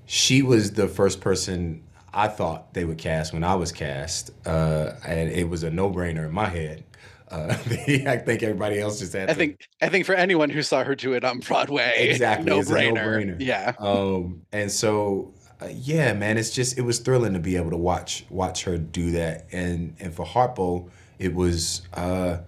she 0.05 0.41
was 0.41 0.73
the 0.73 0.87
first 0.87 1.21
person 1.21 1.83
I 2.13 2.27
thought 2.27 2.73
they 2.73 2.83
would 2.83 2.97
cast 2.97 3.31
when 3.33 3.43
I 3.43 3.55
was 3.55 3.71
cast, 3.71 4.31
uh, 4.45 4.93
and 5.07 5.29
it 5.31 5.47
was 5.47 5.63
a 5.63 5.69
no 5.69 5.89
brainer 5.89 6.25
in 6.25 6.33
my 6.33 6.47
head. 6.47 6.83
Uh, 7.29 7.47
I 7.77 8.17
think 8.17 8.43
everybody 8.43 8.79
else 8.79 8.99
just 8.99 9.13
had. 9.13 9.29
I 9.29 9.33
to, 9.33 9.39
think 9.39 9.69
I 9.81 9.87
think 9.87 10.05
for 10.05 10.15
anyone 10.15 10.49
who 10.49 10.61
saw 10.61 10.83
her 10.83 10.95
do 10.95 11.13
it 11.13 11.23
on 11.23 11.39
Broadway, 11.39 12.09
exactly 12.09 12.49
no 12.49 12.59
it's 12.59 12.69
a 12.69 12.73
brainer. 12.73 12.95
no-brainer. 12.95 13.37
Yeah. 13.39 13.73
Um, 13.79 14.41
and 14.51 14.69
so 14.69 15.33
uh, 15.61 15.67
yeah, 15.71 16.13
man, 16.13 16.37
it's 16.37 16.49
just 16.49 16.77
it 16.77 16.81
was 16.81 16.99
thrilling 16.99 17.33
to 17.33 17.39
be 17.39 17.55
able 17.55 17.69
to 17.69 17.77
watch 17.77 18.25
watch 18.29 18.63
her 18.65 18.77
do 18.77 19.11
that, 19.11 19.45
and 19.51 19.95
and 19.99 20.13
for 20.13 20.25
Harpo, 20.25 20.89
it 21.19 21.33
was 21.33 21.83
uh, 21.93 22.39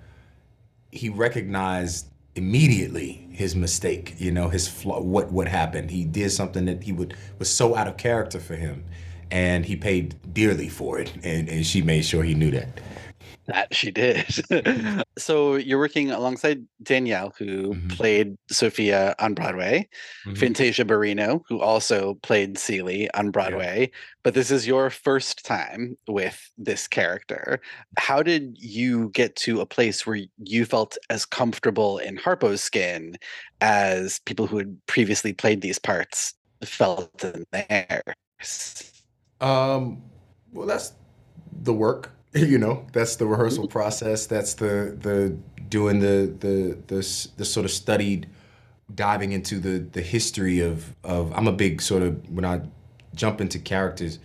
he 0.92 1.10
recognized 1.10 2.08
immediately 2.36 3.28
his 3.32 3.56
mistake. 3.56 4.16
You 4.18 4.32
know, 4.32 4.50
his 4.50 4.68
flaw, 4.68 5.02
what 5.02 5.32
what 5.32 5.48
happened. 5.48 5.92
He 5.92 6.04
did 6.06 6.32
something 6.32 6.66
that 6.66 6.84
he 6.84 6.92
would 6.92 7.16
was 7.40 7.50
so 7.50 7.76
out 7.76 7.88
of 7.88 7.98
character 7.98 8.40
for 8.40 8.56
him, 8.56 8.84
and 9.32 9.66
he 9.66 9.76
paid 9.76 10.16
dearly 10.34 10.70
for 10.70 11.00
it, 11.00 11.14
and 11.24 11.50
and 11.50 11.66
she 11.66 11.82
made 11.82 12.06
sure 12.06 12.24
he 12.24 12.36
knew 12.36 12.52
that. 12.52 12.80
That 13.48 13.76
she 13.76 13.92
did. 13.92 14.26
so 15.18 15.56
you're 15.56 15.78
working 15.80 16.12
alongside 16.12 16.66
Danielle, 16.82 17.34
who 17.38 17.74
Mm-hmm. 17.74 17.88
played 17.90 18.38
Sofia 18.50 19.16
on 19.20 19.34
Broadway, 19.34 19.90
Mhm. 20.26 20.38
Fantasia 20.38 20.86
Barrino, 20.86 21.42
who 21.50 21.60
also 21.60 22.14
played 22.24 22.58
Celie 22.58 23.12
on 23.14 23.32
Broadway. 23.32 23.92
But 24.24 24.34
this 24.34 24.50
is 24.50 24.66
your 24.66 24.90
first 24.90 25.46
time 25.46 25.98
with 26.08 26.40
this 26.58 26.88
character. 26.88 27.60
How 27.98 28.24
did 28.24 28.56
you 28.58 29.10
get 29.10 29.36
to 29.38 29.60
a 29.60 29.66
place 29.66 30.08
where 30.08 30.20
you 30.38 30.64
felt 30.66 30.98
as 31.10 31.26
comfortable 31.26 31.98
in 31.98 32.16
Harpo's 32.18 32.62
skin 32.62 33.18
as 33.60 34.20
people 34.20 34.48
who 34.48 34.58
had 34.58 34.78
previously 34.88 35.34
played 35.34 35.60
these 35.62 35.80
parts 35.80 36.34
felt 36.64 37.24
in 37.24 37.44
theirs? 37.52 38.94
Um, 39.42 40.02
well, 40.54 40.66
that's 40.68 40.94
the 41.64 41.74
work. 41.74 42.12
You 42.36 42.58
know, 42.58 42.88
that's 42.94 43.16
the 43.18 43.28
rehearsal 43.28 43.68
process. 43.68 44.26
That's 44.26 44.56
the 44.56 44.98
the 45.00 45.38
doing 45.70 46.00
the 46.00 46.34
the 46.40 46.78
the 46.88 47.28
the 47.38 47.46
sort 47.46 47.66
of 47.66 47.72
studied 47.72 48.28
diving 48.94 49.34
into 49.34 49.60
the 49.60 49.80
the 49.80 50.02
history 50.02 50.60
of 50.60 50.96
of. 51.04 51.32
I'm 51.34 51.48
a 51.48 51.52
big 51.52 51.82
sort 51.82 52.02
of 52.02 52.28
when 52.32 52.44
I 52.44 52.62
jump 53.14 53.40
into 53.40 53.60
characters. 53.60 54.18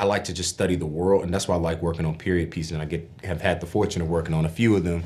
I 0.00 0.04
like 0.04 0.24
to 0.24 0.32
just 0.32 0.50
study 0.50 0.74
the 0.74 0.86
world, 0.86 1.22
and 1.22 1.32
that's 1.32 1.46
why 1.46 1.54
I 1.54 1.58
like 1.58 1.80
working 1.80 2.06
on 2.06 2.16
period 2.18 2.50
pieces. 2.50 2.72
And 2.72 2.82
I 2.82 2.86
get 2.86 3.08
have 3.22 3.40
had 3.40 3.60
the 3.60 3.66
fortune 3.66 4.02
of 4.02 4.08
working 4.08 4.34
on 4.34 4.44
a 4.44 4.48
few 4.48 4.74
of 4.74 4.82
them. 4.82 5.04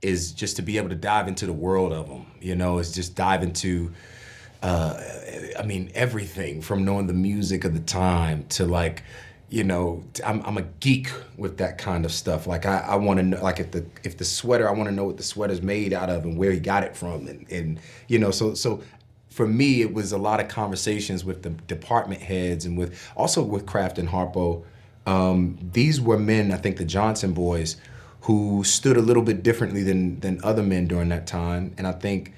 Is 0.00 0.32
just 0.32 0.56
to 0.56 0.62
be 0.62 0.78
able 0.78 0.88
to 0.88 0.96
dive 0.96 1.28
into 1.28 1.46
the 1.46 1.52
world 1.52 1.92
of 1.92 2.08
them. 2.08 2.26
You 2.40 2.56
know, 2.56 2.78
it's 2.78 2.90
just 2.90 3.14
dive 3.14 3.44
into 3.44 3.92
uh, 4.62 5.00
I 5.58 5.62
mean, 5.64 5.90
everything 5.94 6.62
from 6.62 6.84
knowing 6.84 7.06
the 7.08 7.12
music 7.12 7.64
of 7.64 7.74
the 7.74 7.80
time 7.80 8.46
to 8.50 8.64
like, 8.64 9.02
you 9.52 9.64
know, 9.64 10.02
I'm, 10.24 10.40
I'm 10.46 10.56
a 10.56 10.62
geek 10.80 11.12
with 11.36 11.58
that 11.58 11.76
kind 11.76 12.06
of 12.06 12.12
stuff. 12.12 12.46
Like 12.46 12.64
I, 12.64 12.78
I 12.78 12.96
want 12.96 13.18
to 13.18 13.22
know, 13.22 13.42
like 13.42 13.60
if 13.60 13.70
the 13.70 13.84
if 14.02 14.16
the 14.16 14.24
sweater, 14.24 14.66
I 14.66 14.72
want 14.72 14.88
to 14.88 14.94
know 14.94 15.04
what 15.04 15.18
the 15.18 15.22
sweater's 15.22 15.60
made 15.60 15.92
out 15.92 16.08
of 16.08 16.24
and 16.24 16.38
where 16.38 16.50
he 16.50 16.58
got 16.58 16.84
it 16.84 16.96
from, 16.96 17.26
and 17.26 17.46
and 17.52 17.78
you 18.08 18.18
know, 18.18 18.30
so 18.30 18.54
so 18.54 18.82
for 19.28 19.46
me, 19.46 19.82
it 19.82 19.92
was 19.92 20.12
a 20.12 20.16
lot 20.16 20.40
of 20.40 20.48
conversations 20.48 21.22
with 21.22 21.42
the 21.42 21.50
department 21.50 22.22
heads 22.22 22.64
and 22.64 22.78
with 22.78 22.98
also 23.14 23.42
with 23.42 23.66
Kraft 23.66 23.98
and 23.98 24.08
Harpo. 24.08 24.64
Um, 25.04 25.58
these 25.74 26.00
were 26.00 26.18
men, 26.18 26.50
I 26.50 26.56
think, 26.56 26.78
the 26.78 26.86
Johnson 26.86 27.34
boys, 27.34 27.76
who 28.22 28.64
stood 28.64 28.96
a 28.96 29.02
little 29.02 29.22
bit 29.22 29.42
differently 29.42 29.82
than 29.82 30.18
than 30.20 30.40
other 30.42 30.62
men 30.62 30.86
during 30.86 31.10
that 31.10 31.26
time, 31.26 31.74
and 31.76 31.86
I 31.86 31.92
think 31.92 32.32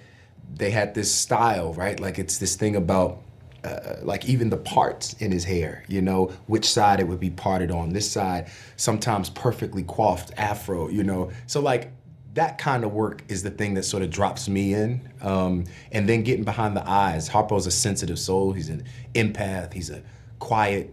they 0.52 0.70
had 0.70 0.94
this 0.94 1.14
style, 1.14 1.74
right? 1.74 2.00
Like 2.00 2.18
it's 2.18 2.38
this 2.38 2.56
thing 2.56 2.74
about 2.74 3.22
uh, 3.64 3.96
like 4.02 4.26
even 4.26 4.50
the 4.50 4.56
parts 4.56 5.14
in 5.14 5.32
his 5.32 5.44
hair, 5.44 5.84
you 5.88 6.02
know, 6.02 6.26
which 6.46 6.68
side 6.68 7.00
it 7.00 7.08
would 7.08 7.20
be 7.20 7.30
parted 7.30 7.70
on. 7.70 7.92
This 7.92 8.10
side, 8.10 8.50
sometimes 8.76 9.30
perfectly 9.30 9.82
coiffed 9.84 10.32
afro, 10.36 10.88
you 10.88 11.02
know. 11.02 11.30
So 11.46 11.60
like 11.60 11.90
that 12.34 12.58
kind 12.58 12.84
of 12.84 12.92
work 12.92 13.22
is 13.28 13.42
the 13.42 13.50
thing 13.50 13.74
that 13.74 13.84
sort 13.84 14.02
of 14.02 14.10
drops 14.10 14.48
me 14.48 14.74
in. 14.74 15.08
Um, 15.22 15.64
and 15.92 16.08
then 16.08 16.22
getting 16.24 16.44
behind 16.44 16.76
the 16.76 16.88
eyes. 16.88 17.28
Harpo's 17.28 17.66
a 17.66 17.70
sensitive 17.70 18.18
soul. 18.18 18.52
He's 18.52 18.68
an 18.68 18.84
empath. 19.14 19.72
He's 19.72 19.90
a 19.90 20.02
quiet 20.40 20.92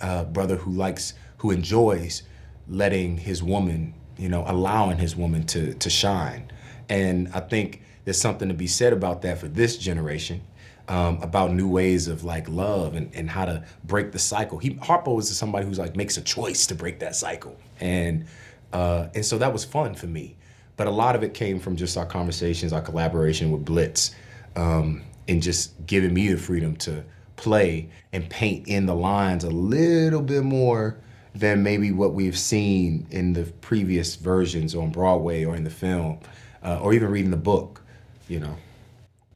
uh, 0.00 0.24
brother 0.24 0.56
who 0.56 0.70
likes, 0.70 1.14
who 1.38 1.50
enjoys 1.50 2.22
letting 2.68 3.16
his 3.16 3.42
woman, 3.42 3.94
you 4.18 4.28
know, 4.28 4.44
allowing 4.46 4.98
his 4.98 5.16
woman 5.16 5.44
to 5.46 5.74
to 5.74 5.90
shine. 5.90 6.50
And 6.88 7.28
I 7.34 7.40
think 7.40 7.82
there's 8.04 8.20
something 8.20 8.48
to 8.48 8.54
be 8.54 8.66
said 8.66 8.92
about 8.92 9.22
that 9.22 9.38
for 9.38 9.48
this 9.48 9.76
generation, 9.76 10.42
um, 10.88 11.22
about 11.22 11.52
new 11.52 11.68
ways 11.68 12.08
of 12.08 12.24
like 12.24 12.48
love 12.48 12.94
and, 12.94 13.14
and 13.14 13.28
how 13.28 13.44
to 13.44 13.64
break 13.84 14.10
the 14.12 14.18
cycle. 14.18 14.58
He 14.58 14.74
Harpo 14.76 15.18
is 15.20 15.36
somebody 15.36 15.66
who's 15.66 15.78
like 15.78 15.96
makes 15.96 16.16
a 16.16 16.22
choice 16.22 16.66
to 16.66 16.74
break 16.74 16.98
that 17.00 17.14
cycle, 17.14 17.56
and 17.80 18.26
uh, 18.72 19.08
and 19.14 19.24
so 19.24 19.38
that 19.38 19.52
was 19.52 19.64
fun 19.64 19.94
for 19.94 20.06
me. 20.06 20.36
But 20.76 20.86
a 20.86 20.90
lot 20.90 21.16
of 21.16 21.22
it 21.22 21.34
came 21.34 21.58
from 21.58 21.76
just 21.76 21.96
our 21.96 22.06
conversations, 22.06 22.72
our 22.72 22.80
collaboration 22.80 23.50
with 23.50 23.64
Blitz, 23.64 24.14
um, 24.56 25.02
and 25.26 25.42
just 25.42 25.74
giving 25.86 26.14
me 26.14 26.28
the 26.28 26.38
freedom 26.38 26.76
to 26.76 27.04
play 27.36 27.88
and 28.12 28.28
paint 28.30 28.66
in 28.68 28.86
the 28.86 28.94
lines 28.94 29.44
a 29.44 29.50
little 29.50 30.22
bit 30.22 30.42
more 30.42 30.98
than 31.34 31.62
maybe 31.62 31.92
what 31.92 32.14
we've 32.14 32.38
seen 32.38 33.06
in 33.10 33.32
the 33.32 33.44
previous 33.60 34.16
versions 34.16 34.74
on 34.74 34.90
Broadway 34.90 35.44
or 35.44 35.54
in 35.54 35.64
the 35.64 35.70
film, 35.70 36.18
uh, 36.64 36.80
or 36.80 36.92
even 36.94 37.10
reading 37.10 37.30
the 37.30 37.36
book, 37.36 37.82
you 38.28 38.40
know. 38.40 38.56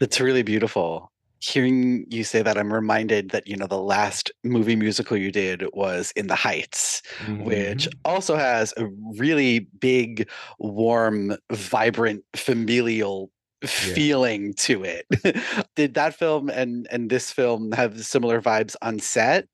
It's 0.00 0.20
really 0.20 0.42
beautiful. 0.42 1.11
Hearing 1.42 2.06
you 2.08 2.22
say 2.22 2.40
that, 2.42 2.56
I'm 2.56 2.72
reminded 2.72 3.30
that, 3.30 3.48
you 3.48 3.56
know, 3.56 3.66
the 3.66 3.80
last 3.80 4.30
movie 4.44 4.76
musical 4.76 5.16
you 5.16 5.32
did 5.32 5.64
was 5.72 6.12
In 6.14 6.28
the 6.28 6.36
Heights, 6.36 7.02
which 7.40 7.88
also 8.04 8.36
has 8.36 8.72
a 8.76 8.86
really 9.18 9.60
big, 9.80 10.28
warm, 10.60 11.36
vibrant, 11.50 12.24
familial 12.36 13.30
feeling 13.64 14.54
to 14.54 14.84
it. 14.84 15.06
did 15.76 15.94
that 15.94 16.14
film 16.14 16.48
and 16.48 16.86
and 16.90 17.10
this 17.10 17.32
film 17.32 17.72
have 17.72 18.04
similar 18.04 18.40
vibes 18.40 18.76
on 18.82 18.98
set? 18.98 19.48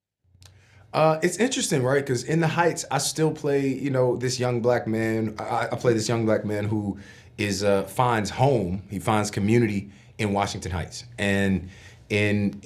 Uh, 0.93 1.19
it's 1.21 1.37
interesting, 1.37 1.83
right? 1.83 2.03
Because 2.03 2.23
in 2.23 2.39
the 2.39 2.47
Heights, 2.47 2.83
I 2.89 2.97
still 2.97 3.31
play, 3.31 3.67
you 3.67 3.91
know, 3.91 4.15
this 4.15 4.39
young 4.39 4.61
black 4.61 4.87
man. 4.87 5.35
I, 5.39 5.67
I 5.71 5.75
play 5.75 5.93
this 5.93 6.09
young 6.09 6.25
black 6.25 6.45
man 6.45 6.65
who 6.65 6.97
is 7.37 7.63
uh, 7.63 7.83
finds 7.83 8.31
home. 8.31 8.83
He 8.89 8.99
finds 8.99 9.29
community 9.29 9.91
in 10.19 10.33
Washington 10.33 10.71
Heights, 10.71 11.05
and 11.17 11.69
in 12.09 12.61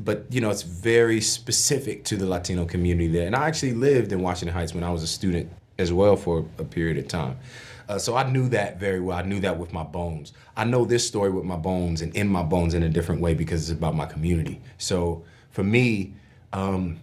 but 0.00 0.26
you 0.30 0.40
know, 0.40 0.50
it's 0.50 0.62
very 0.62 1.20
specific 1.20 2.04
to 2.04 2.16
the 2.16 2.26
Latino 2.26 2.64
community 2.64 3.06
there. 3.08 3.26
And 3.26 3.36
I 3.36 3.46
actually 3.46 3.74
lived 3.74 4.10
in 4.10 4.20
Washington 4.22 4.54
Heights 4.54 4.74
when 4.74 4.82
I 4.82 4.90
was 4.90 5.02
a 5.02 5.06
student 5.06 5.52
as 5.78 5.92
well 5.92 6.16
for 6.16 6.44
a 6.58 6.64
period 6.64 6.98
of 6.98 7.06
time. 7.06 7.36
Uh, 7.88 7.98
so 7.98 8.16
I 8.16 8.28
knew 8.30 8.48
that 8.50 8.78
very 8.78 9.00
well. 9.00 9.16
I 9.16 9.22
knew 9.22 9.40
that 9.40 9.58
with 9.58 9.72
my 9.72 9.82
bones. 9.82 10.32
I 10.56 10.64
know 10.64 10.84
this 10.84 11.06
story 11.06 11.30
with 11.30 11.44
my 11.44 11.56
bones 11.56 12.02
and 12.02 12.14
in 12.14 12.28
my 12.28 12.42
bones 12.42 12.74
in 12.74 12.82
a 12.82 12.88
different 12.88 13.20
way 13.20 13.34
because 13.34 13.70
it's 13.70 13.78
about 13.78 13.94
my 13.94 14.04
community. 14.04 14.60
So 14.76 15.24
for 15.50 15.62
me, 15.64 16.14
um, 16.52 17.00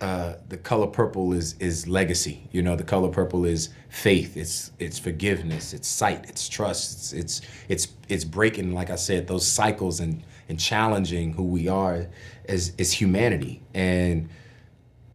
uh, 0.00 0.34
the 0.48 0.56
color 0.56 0.86
purple 0.86 1.32
is 1.32 1.54
is 1.60 1.86
legacy. 1.86 2.48
You 2.52 2.62
know, 2.62 2.76
the 2.76 2.84
color 2.84 3.08
purple 3.08 3.44
is 3.44 3.70
faith. 3.88 4.36
It's 4.36 4.72
it's 4.78 4.98
forgiveness. 4.98 5.72
It's 5.72 5.88
sight. 5.88 6.24
It's 6.28 6.48
trust. 6.48 7.12
It's 7.12 7.12
it's 7.12 7.40
it's 7.68 7.88
it's 8.08 8.24
breaking, 8.24 8.74
like 8.74 8.90
I 8.90 8.96
said, 8.96 9.26
those 9.26 9.46
cycles 9.46 10.00
and 10.00 10.22
and 10.48 10.58
challenging 10.58 11.32
who 11.32 11.44
we 11.44 11.68
are 11.68 12.06
as 12.48 12.72
as 12.78 12.92
humanity. 12.92 13.62
And 13.72 14.28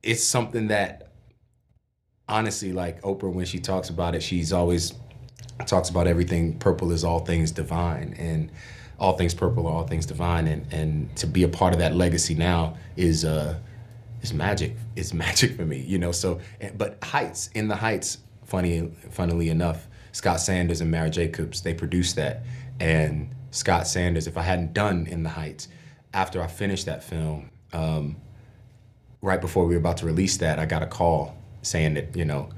it's 0.02 0.24
something 0.24 0.68
that 0.70 1.12
honestly, 2.28 2.72
like 2.72 3.02
Oprah, 3.02 3.32
when 3.32 3.46
she 3.46 3.60
talks 3.60 3.90
about 3.90 4.16
it, 4.16 4.24
she's 4.24 4.54
always 4.54 4.94
talks 5.66 5.90
about 5.90 6.08
everything 6.08 6.58
purple 6.58 6.92
is 6.92 7.04
all 7.04 7.20
things 7.20 7.52
divine 7.52 8.16
and 8.18 8.50
all 8.98 9.18
things 9.18 9.34
purple 9.34 9.68
are 9.68 9.74
all 9.74 9.88
things 9.88 10.06
divine 10.06 10.48
and 10.48 10.74
and 10.74 11.14
to 11.18 11.28
be 11.28 11.44
a 11.44 11.48
part 11.50 11.74
of 11.74 11.80
that 11.80 11.96
legacy 11.96 12.34
now 12.34 12.78
is 12.96 13.26
uh 13.26 13.58
is 14.22 14.34
magic. 14.34 14.76
It's 14.96 15.14
magic 15.26 15.56
for 15.56 15.66
me 15.66 15.80
you 15.90 15.98
know 15.98 16.12
so 16.12 16.40
but 16.78 17.04
heights 17.04 17.50
in 17.56 17.68
the 17.68 17.76
heights 17.76 18.20
funny 18.46 18.92
funnily 19.12 19.50
enough 19.50 19.88
scott 20.12 20.40
sanders 20.40 20.82
and 20.82 20.92
mara 20.92 21.10
jacobs 21.10 21.62
they 21.62 21.74
produced 21.74 22.16
that. 22.16 22.44
And 22.80 23.34
scott 23.52 23.88
sanders 23.88 24.28
if 24.28 24.38
i 24.38 24.42
hadn't 24.44 24.74
done 24.74 25.08
in 25.08 25.24
the 25.24 25.30
heights 25.30 25.68
after 26.14 26.42
i 26.42 26.48
finished 26.48 26.86
that 26.86 27.04
film 27.04 27.50
um 27.74 28.16
right 29.22 29.42
before 29.42 29.66
we 29.66 29.74
were 29.74 29.80
about 29.80 29.98
to 29.98 30.06
release 30.06 30.38
that 30.38 30.60
i 30.60 30.66
got 30.68 30.84
a 30.84 30.86
call 30.86 31.36
saying 31.64 31.96
that 31.96 32.16
you 32.16 32.26
know 32.26 32.50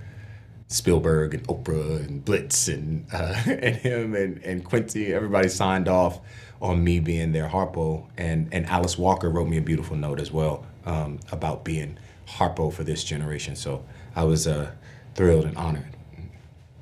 Spielberg 0.68 1.34
and 1.34 1.46
Oprah 1.48 2.06
and 2.06 2.24
Blitz 2.24 2.70
and 2.70 3.06
uh, 3.12 3.36
and 3.46 3.76
him 3.76 4.16
and, 4.16 4.38
and 4.38 4.64
Quincy, 4.64 5.14
everybody 5.14 5.50
signed 5.50 5.90
off 5.90 6.22
on 6.62 6.82
me 6.82 7.02
being 7.02 7.34
their 7.34 7.50
Harpo. 7.50 8.08
And 8.18 8.48
and 8.54 8.66
Alice 8.68 8.98
Walker 8.98 9.30
wrote 9.30 9.50
me 9.50 9.58
a 9.58 9.62
beautiful 9.62 9.98
note 9.98 10.22
as 10.22 10.32
well 10.32 10.66
um, 10.86 11.20
about 11.32 11.64
being 11.64 11.98
Harpo 12.28 12.72
for 12.72 12.84
this 12.84 13.04
generation. 13.04 13.56
So 13.56 13.86
I 14.16 14.24
was 14.24 14.48
uh, 14.48 14.72
thrilled 15.16 15.46
and 15.46 15.58
honored. 15.58 15.86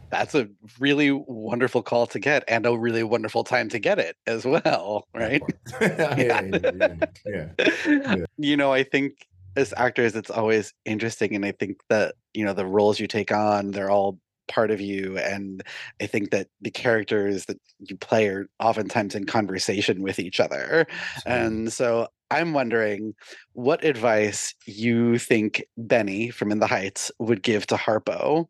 That's 0.10 0.34
a 0.34 0.48
really 0.80 1.12
wonderful 1.12 1.84
call 1.84 2.08
to 2.08 2.20
get 2.20 2.44
and 2.48 2.66
a 2.66 2.76
really 2.76 3.04
wonderful 3.04 3.44
time 3.44 3.70
to 3.70 3.80
get 3.80 4.00
it 4.00 4.16
as 4.26 4.44
well, 4.44 5.08
right? 5.14 5.42
yeah, 5.82 6.16
yeah, 6.42 6.96
yeah, 7.26 7.46
yeah. 7.86 8.16
You 8.38 8.58
know, 8.58 8.74
I 8.74 8.84
think 8.84 9.28
as 9.56 9.74
actors 9.78 10.16
it's 10.16 10.30
always 10.32 10.74
interesting 10.86 11.36
and 11.36 11.46
I 11.46 11.52
think 11.52 11.82
that, 11.90 12.16
you 12.34 12.46
know, 12.46 12.54
the 12.54 12.66
roles 12.66 13.00
you 13.00 13.08
take 13.08 13.32
on, 13.32 13.72
they're 13.72 13.92
all 13.92 14.18
part 14.48 14.72
of 14.72 14.82
you 14.82 15.18
and 15.20 15.62
I 16.02 16.08
think 16.08 16.32
that 16.32 16.48
the 16.60 16.72
characters 16.72 17.46
that 17.46 17.60
you 17.80 17.96
play 17.96 18.28
are 18.30 18.50
oftentimes 18.60 19.14
in 19.14 19.26
conversation 19.26 20.02
with 20.02 20.18
each 20.18 20.40
other. 20.40 20.88
And 21.28 21.72
so 21.72 22.08
I'm 22.32 22.54
wondering 22.54 23.14
what 23.54 23.84
advice 23.84 24.54
you 24.66 25.18
think 25.18 25.64
Benny 25.78 26.30
from 26.30 26.52
In 26.52 26.60
the 26.60 26.68
Heights 26.68 27.12
would 27.20 27.42
give 27.42 27.66
to 27.68 27.76
Harpo 27.76 28.48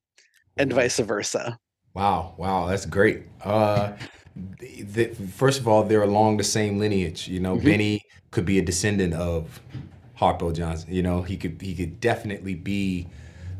and 0.57 0.73
vice 0.73 0.99
versa. 0.99 1.57
Wow, 1.93 2.33
wow, 2.37 2.67
that's 2.67 2.85
great. 2.85 3.23
Uh, 3.43 3.93
the, 4.59 4.83
the, 4.83 5.05
first 5.33 5.59
of 5.59 5.67
all, 5.67 5.83
they're 5.83 6.03
along 6.03 6.37
the 6.37 6.43
same 6.43 6.77
lineage. 6.79 7.27
You 7.27 7.39
know, 7.39 7.55
Mhm. 7.57 7.63
Benny 7.63 8.01
could 8.31 8.45
be 8.45 8.59
a 8.59 8.61
descendant 8.61 9.13
of 9.13 9.61
Harpo 10.19 10.53
Johnson. 10.53 10.93
You 10.93 11.01
know, 11.01 11.21
he 11.23 11.37
could 11.37 11.61
he 11.61 11.73
could 11.73 11.99
definitely 11.99 12.55
be 12.55 13.07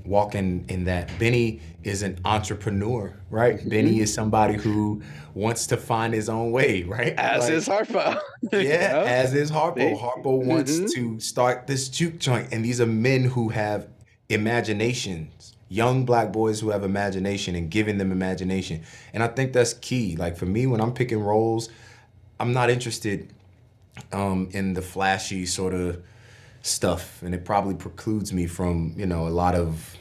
walking 0.10 0.66
in 0.70 0.86
that. 0.86 1.10
Benny 1.20 1.62
is 1.84 2.02
an 2.02 2.20
entrepreneur, 2.26 3.14
right? 3.30 3.58
Benny 3.70 4.00
is 4.00 4.14
somebody 4.14 4.56
who 4.56 5.02
wants 5.36 5.68
to 5.68 5.78
find 5.78 6.14
his 6.14 6.28
own 6.28 6.52
way, 6.52 6.84
right? 6.84 7.14
As 7.16 7.44
Like- 7.44 7.54
is 7.54 7.68
Harpo. 7.68 8.20
you 8.52 8.60
yeah, 8.60 8.92
know? 8.94 9.02
as 9.04 9.34
is 9.34 9.52
Harpo. 9.52 9.98
Harpo 9.98 10.44
wants 10.44 10.72
Mhm. 10.78 10.92
to 10.96 11.20
start 11.20 11.68
this 11.68 11.88
juke 11.90 12.18
joint, 12.20 12.48
and 12.52 12.66
these 12.66 12.82
are 12.82 12.88
men 12.88 13.24
who 13.24 13.50
have 13.50 13.88
imaginations, 14.30 15.56
young 15.70 16.04
black 16.06 16.32
boys 16.34 16.60
who 16.60 16.70
have 16.72 16.84
imagination 16.84 17.56
and 17.56 17.70
giving 17.70 17.98
them 18.00 18.12
imagination. 18.12 18.82
And 19.14 19.22
I 19.22 19.28
think 19.28 19.54
that's 19.54 19.74
key. 19.76 20.16
Like 20.16 20.36
for 20.38 20.48
me, 20.48 20.66
when 20.66 20.82
I'm 20.82 20.92
picking 20.94 21.20
roles, 21.20 21.70
I'm 22.40 22.52
not 22.52 22.70
interested 22.72 23.32
um, 24.12 24.50
in 24.52 24.74
the 24.74 24.82
flashy 24.82 25.46
sort 25.46 25.74
of 25.74 26.02
stuff, 26.62 27.22
and 27.22 27.34
it 27.36 27.46
probably 27.46 27.76
precludes 27.76 28.34
me 28.34 28.48
from 28.48 28.94
you 28.98 29.06
know 29.06 29.28
a 29.28 29.30
lot 29.30 29.56
of 29.56 29.96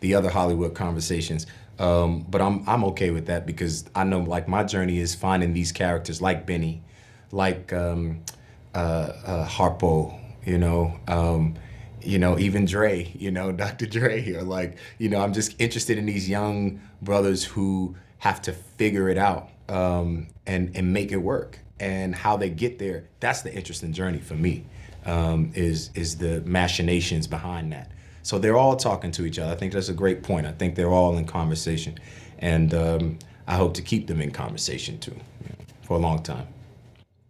the 0.00 0.14
other 0.14 0.30
Hollywood 0.30 0.74
conversations. 0.74 1.46
Um, 1.78 2.24
but 2.28 2.40
I'm 2.40 2.68
I'm 2.68 2.84
okay 2.84 3.10
with 3.10 3.26
that 3.26 3.46
because 3.46 3.84
I 3.94 4.04
know 4.04 4.20
like 4.20 4.46
my 4.46 4.64
journey 4.64 4.98
is 4.98 5.14
finding 5.14 5.54
these 5.54 5.72
characters 5.72 6.22
like 6.22 6.46
Benny, 6.46 6.82
like 7.32 7.72
um, 7.72 8.22
uh, 8.74 8.78
uh, 8.78 9.48
Harpo, 9.48 10.18
you 10.44 10.58
know, 10.58 10.98
um, 11.08 11.54
you 12.00 12.18
know 12.18 12.38
even 12.38 12.64
Dre, 12.64 13.10
you 13.18 13.30
know 13.30 13.50
Dr. 13.64 13.86
Dre, 13.86 14.20
here. 14.20 14.42
like 14.42 14.76
you 14.98 15.08
know 15.08 15.20
I'm 15.20 15.32
just 15.32 15.60
interested 15.60 15.98
in 15.98 16.06
these 16.06 16.28
young 16.28 16.80
brothers 17.02 17.44
who 17.44 17.96
have 18.18 18.40
to 18.42 18.52
figure 18.52 19.08
it 19.08 19.18
out 19.18 19.48
um, 19.68 20.28
and 20.46 20.76
and 20.76 20.92
make 20.92 21.10
it 21.10 21.18
work 21.18 21.58
and 21.80 22.14
how 22.14 22.36
they 22.36 22.50
get 22.50 22.78
there. 22.78 23.04
That's 23.20 23.42
the 23.42 23.52
interesting 23.52 23.92
journey 23.92 24.18
for 24.18 24.34
me. 24.34 24.64
Um, 25.06 25.52
is 25.54 25.90
is 25.94 26.16
the 26.16 26.40
machinations 26.42 27.26
behind 27.26 27.72
that. 27.72 27.90
So 28.24 28.38
they're 28.38 28.56
all 28.56 28.74
talking 28.74 29.10
to 29.12 29.26
each 29.26 29.38
other. 29.38 29.52
I 29.52 29.54
think 29.54 29.74
that's 29.74 29.90
a 29.90 29.94
great 29.94 30.22
point. 30.22 30.46
I 30.46 30.52
think 30.52 30.74
they're 30.74 30.88
all 30.88 31.16
in 31.18 31.26
conversation, 31.26 31.98
and 32.38 32.72
um, 32.72 33.18
I 33.46 33.54
hope 33.54 33.74
to 33.74 33.82
keep 33.82 34.06
them 34.06 34.22
in 34.22 34.30
conversation 34.30 34.98
too 34.98 35.12
you 35.12 35.48
know, 35.50 35.64
for 35.82 35.94
a 35.94 36.00
long 36.00 36.22
time. 36.22 36.48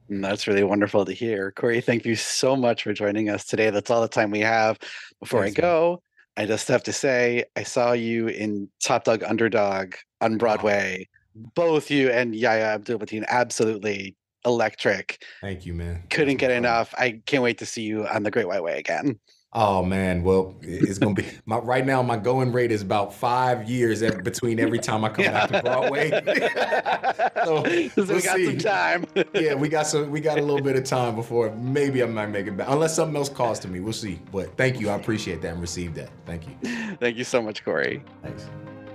And 0.09 0.23
That's 0.23 0.47
really 0.47 0.63
wonderful 0.63 1.05
to 1.05 1.13
hear. 1.13 1.51
Corey, 1.51 1.81
thank 1.81 2.05
you 2.05 2.15
so 2.15 2.55
much 2.55 2.85
for 2.85 2.93
joining 2.93 3.29
us 3.29 3.45
today. 3.45 3.71
That's 3.71 3.91
all 3.91 4.03
the 4.03 4.09
time 4.09 4.31
we 4.31 4.41
have. 4.41 4.79
Before 5.19 5.43
Thanks, 5.43 5.59
I 5.59 5.63
go, 5.63 6.03
I 6.37 6.47
just 6.47 6.69
have 6.69 6.85
to 6.85 6.93
say 6.93 7.45
I 7.57 7.65
saw 7.65 7.93
you 7.93 8.29
in 8.29 8.69
Top 8.81 9.03
Dog 9.03 9.25
Underdog 9.25 9.95
on 10.21 10.39
Broadway. 10.39 11.09
Both 11.35 11.91
you 11.91 12.11
and 12.11 12.37
Yahya 12.37 12.67
Abdul 12.67 13.01
Mateen 13.01 13.25
absolutely 13.27 14.15
electric. 14.45 15.25
Thank 15.41 15.67
you, 15.67 15.75
man. 15.75 16.05
Couldn't 16.11 16.37
get 16.37 16.53
enough. 16.53 16.95
I 16.97 17.21
can't 17.27 17.43
wait 17.43 17.59
to 17.59 17.67
see 17.67 17.83
you 17.83 18.07
on 18.07 18.23
the 18.23 18.31
Great 18.31 18.47
White 18.47 18.63
Way 18.63 18.79
again. 18.79 19.19
Oh 19.57 19.85
man, 19.85 20.25
well, 20.25 20.57
it's 20.63 20.99
gonna 20.99 21.15
be 21.15 21.27
my 21.47 21.59
right 21.59 21.87
now. 21.87 22.03
My 22.03 22.17
going 22.17 22.51
rate 22.53 22.73
is 22.73 22.83
about 22.83 23.15
five 23.15 23.69
years 23.71 24.03
ev- 24.03 24.25
between 24.25 24.59
every 24.59 24.81
time 24.81 25.05
I 25.05 25.11
come 25.11 25.27
back 25.27 25.51
to 25.51 25.63
Broadway. 25.63 26.11
so 27.45 27.65
So 28.05 28.15
we 28.15 28.23
got 28.23 28.41
some 28.41 28.59
time. 28.59 29.07
yeah, 29.33 29.55
we 29.55 29.69
got 29.69 29.87
some. 29.87 30.11
We 30.11 30.21
got 30.21 30.39
a 30.39 30.43
little 30.43 30.61
bit 30.61 30.75
of 30.75 30.83
time 30.85 31.15
before 31.15 31.55
maybe 31.55 32.03
I 32.03 32.07
might 32.07 32.27
make 32.27 32.49
it 32.49 32.57
back, 32.57 32.67
unless 32.69 32.97
something 32.97 33.17
else 33.17 33.29
calls 33.29 33.61
to 33.61 33.69
me. 33.69 33.79
We'll 33.79 33.93
see. 33.93 34.21
But 34.33 34.57
thank 34.57 34.81
you. 34.81 34.91
I 34.91 34.97
appreciate 34.97 35.41
that 35.43 35.53
and 35.53 35.61
received 35.61 35.95
that. 35.97 36.11
Thank 36.27 36.49
you. 36.49 36.97
Thank 36.97 37.17
you 37.17 37.25
so 37.25 37.41
much, 37.41 37.65
Corey. 37.65 38.03
Thanks. 38.23 38.49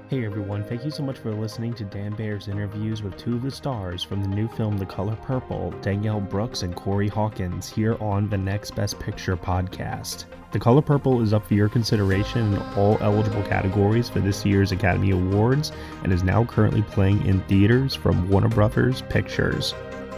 Hey 0.09 0.25
everyone, 0.25 0.63
thank 0.63 0.83
you 0.83 0.89
so 0.89 1.03
much 1.03 1.19
for 1.19 1.31
listening 1.31 1.75
to 1.75 1.83
Dan 1.83 2.15
Baer's 2.15 2.47
interviews 2.47 3.03
with 3.03 3.15
two 3.15 3.35
of 3.35 3.43
the 3.43 3.51
stars 3.51 4.01
from 4.01 4.23
the 4.23 4.27
new 4.27 4.47
film 4.47 4.79
The 4.79 4.85
Color 4.87 5.15
Purple, 5.17 5.69
Danielle 5.83 6.19
Brooks 6.19 6.63
and 6.63 6.75
Corey 6.75 7.07
Hawkins, 7.07 7.69
here 7.69 7.95
on 8.01 8.27
the 8.27 8.37
Next 8.37 8.71
Best 8.75 8.99
Picture 8.99 9.37
podcast. 9.37 10.25
The 10.51 10.59
Color 10.59 10.81
Purple 10.81 11.21
is 11.21 11.31
up 11.31 11.45
for 11.45 11.53
your 11.53 11.69
consideration 11.69 12.55
in 12.55 12.61
all 12.75 12.97
eligible 13.01 13.43
categories 13.43 14.09
for 14.09 14.19
this 14.19 14.43
year's 14.43 14.71
Academy 14.71 15.11
Awards 15.11 15.71
and 16.03 16.11
is 16.11 16.23
now 16.23 16.43
currently 16.43 16.81
playing 16.81 17.23
in 17.27 17.41
theaters 17.41 17.93
from 17.93 18.27
Warner 18.29 18.49
Brothers 18.49 19.03
Pictures. 19.09 19.75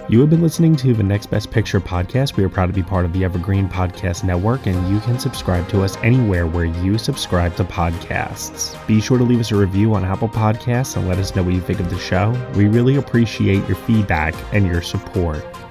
You 0.08 0.22
have 0.22 0.30
been 0.30 0.42
listening 0.42 0.78
to 0.78 0.94
the 0.94 1.04
Next 1.04 1.28
Best 1.28 1.52
Picture 1.52 1.82
podcast. 1.82 2.38
We 2.38 2.46
are 2.46 2.50
proud 2.50 2.68
to 2.68 2.74
be 2.74 2.82
part 2.82 3.04
of 3.04 3.12
the 3.12 3.26
Evergreen 3.26 3.68
Podcast 3.68 4.24
Network, 4.24 4.68
and 4.68 4.90
you 4.90 5.02
can 5.02 5.20
subscribe 5.20 5.68
to 5.70 5.84
us 5.84 5.98
anywhere 5.98 6.48
where 6.48 6.66
you 6.66 6.98
subscribe 6.98 7.56
to 7.58 7.66
podcasts. 7.66 8.76
Be 8.88 9.02
sure 9.02 9.18
to 9.18 9.26
leave 9.26 9.42
us 9.42 9.52
a 9.52 9.56
review 9.58 9.94
on 9.94 10.06
Apple 10.06 10.30
Podcasts 10.30 10.96
and 10.96 11.10
let 11.10 11.18
us 11.18 11.36
know 11.36 11.44
what 11.44 11.54
you 11.54 11.62
think 11.62 11.82
of 11.82 11.90
the 11.90 12.00
show. 12.00 12.32
We 12.56 12.68
really 12.68 12.96
appreciate 12.96 13.68
your 13.68 13.78
feedback 13.78 14.34
and 14.54 14.66
your 14.66 14.82
support, 14.82 15.46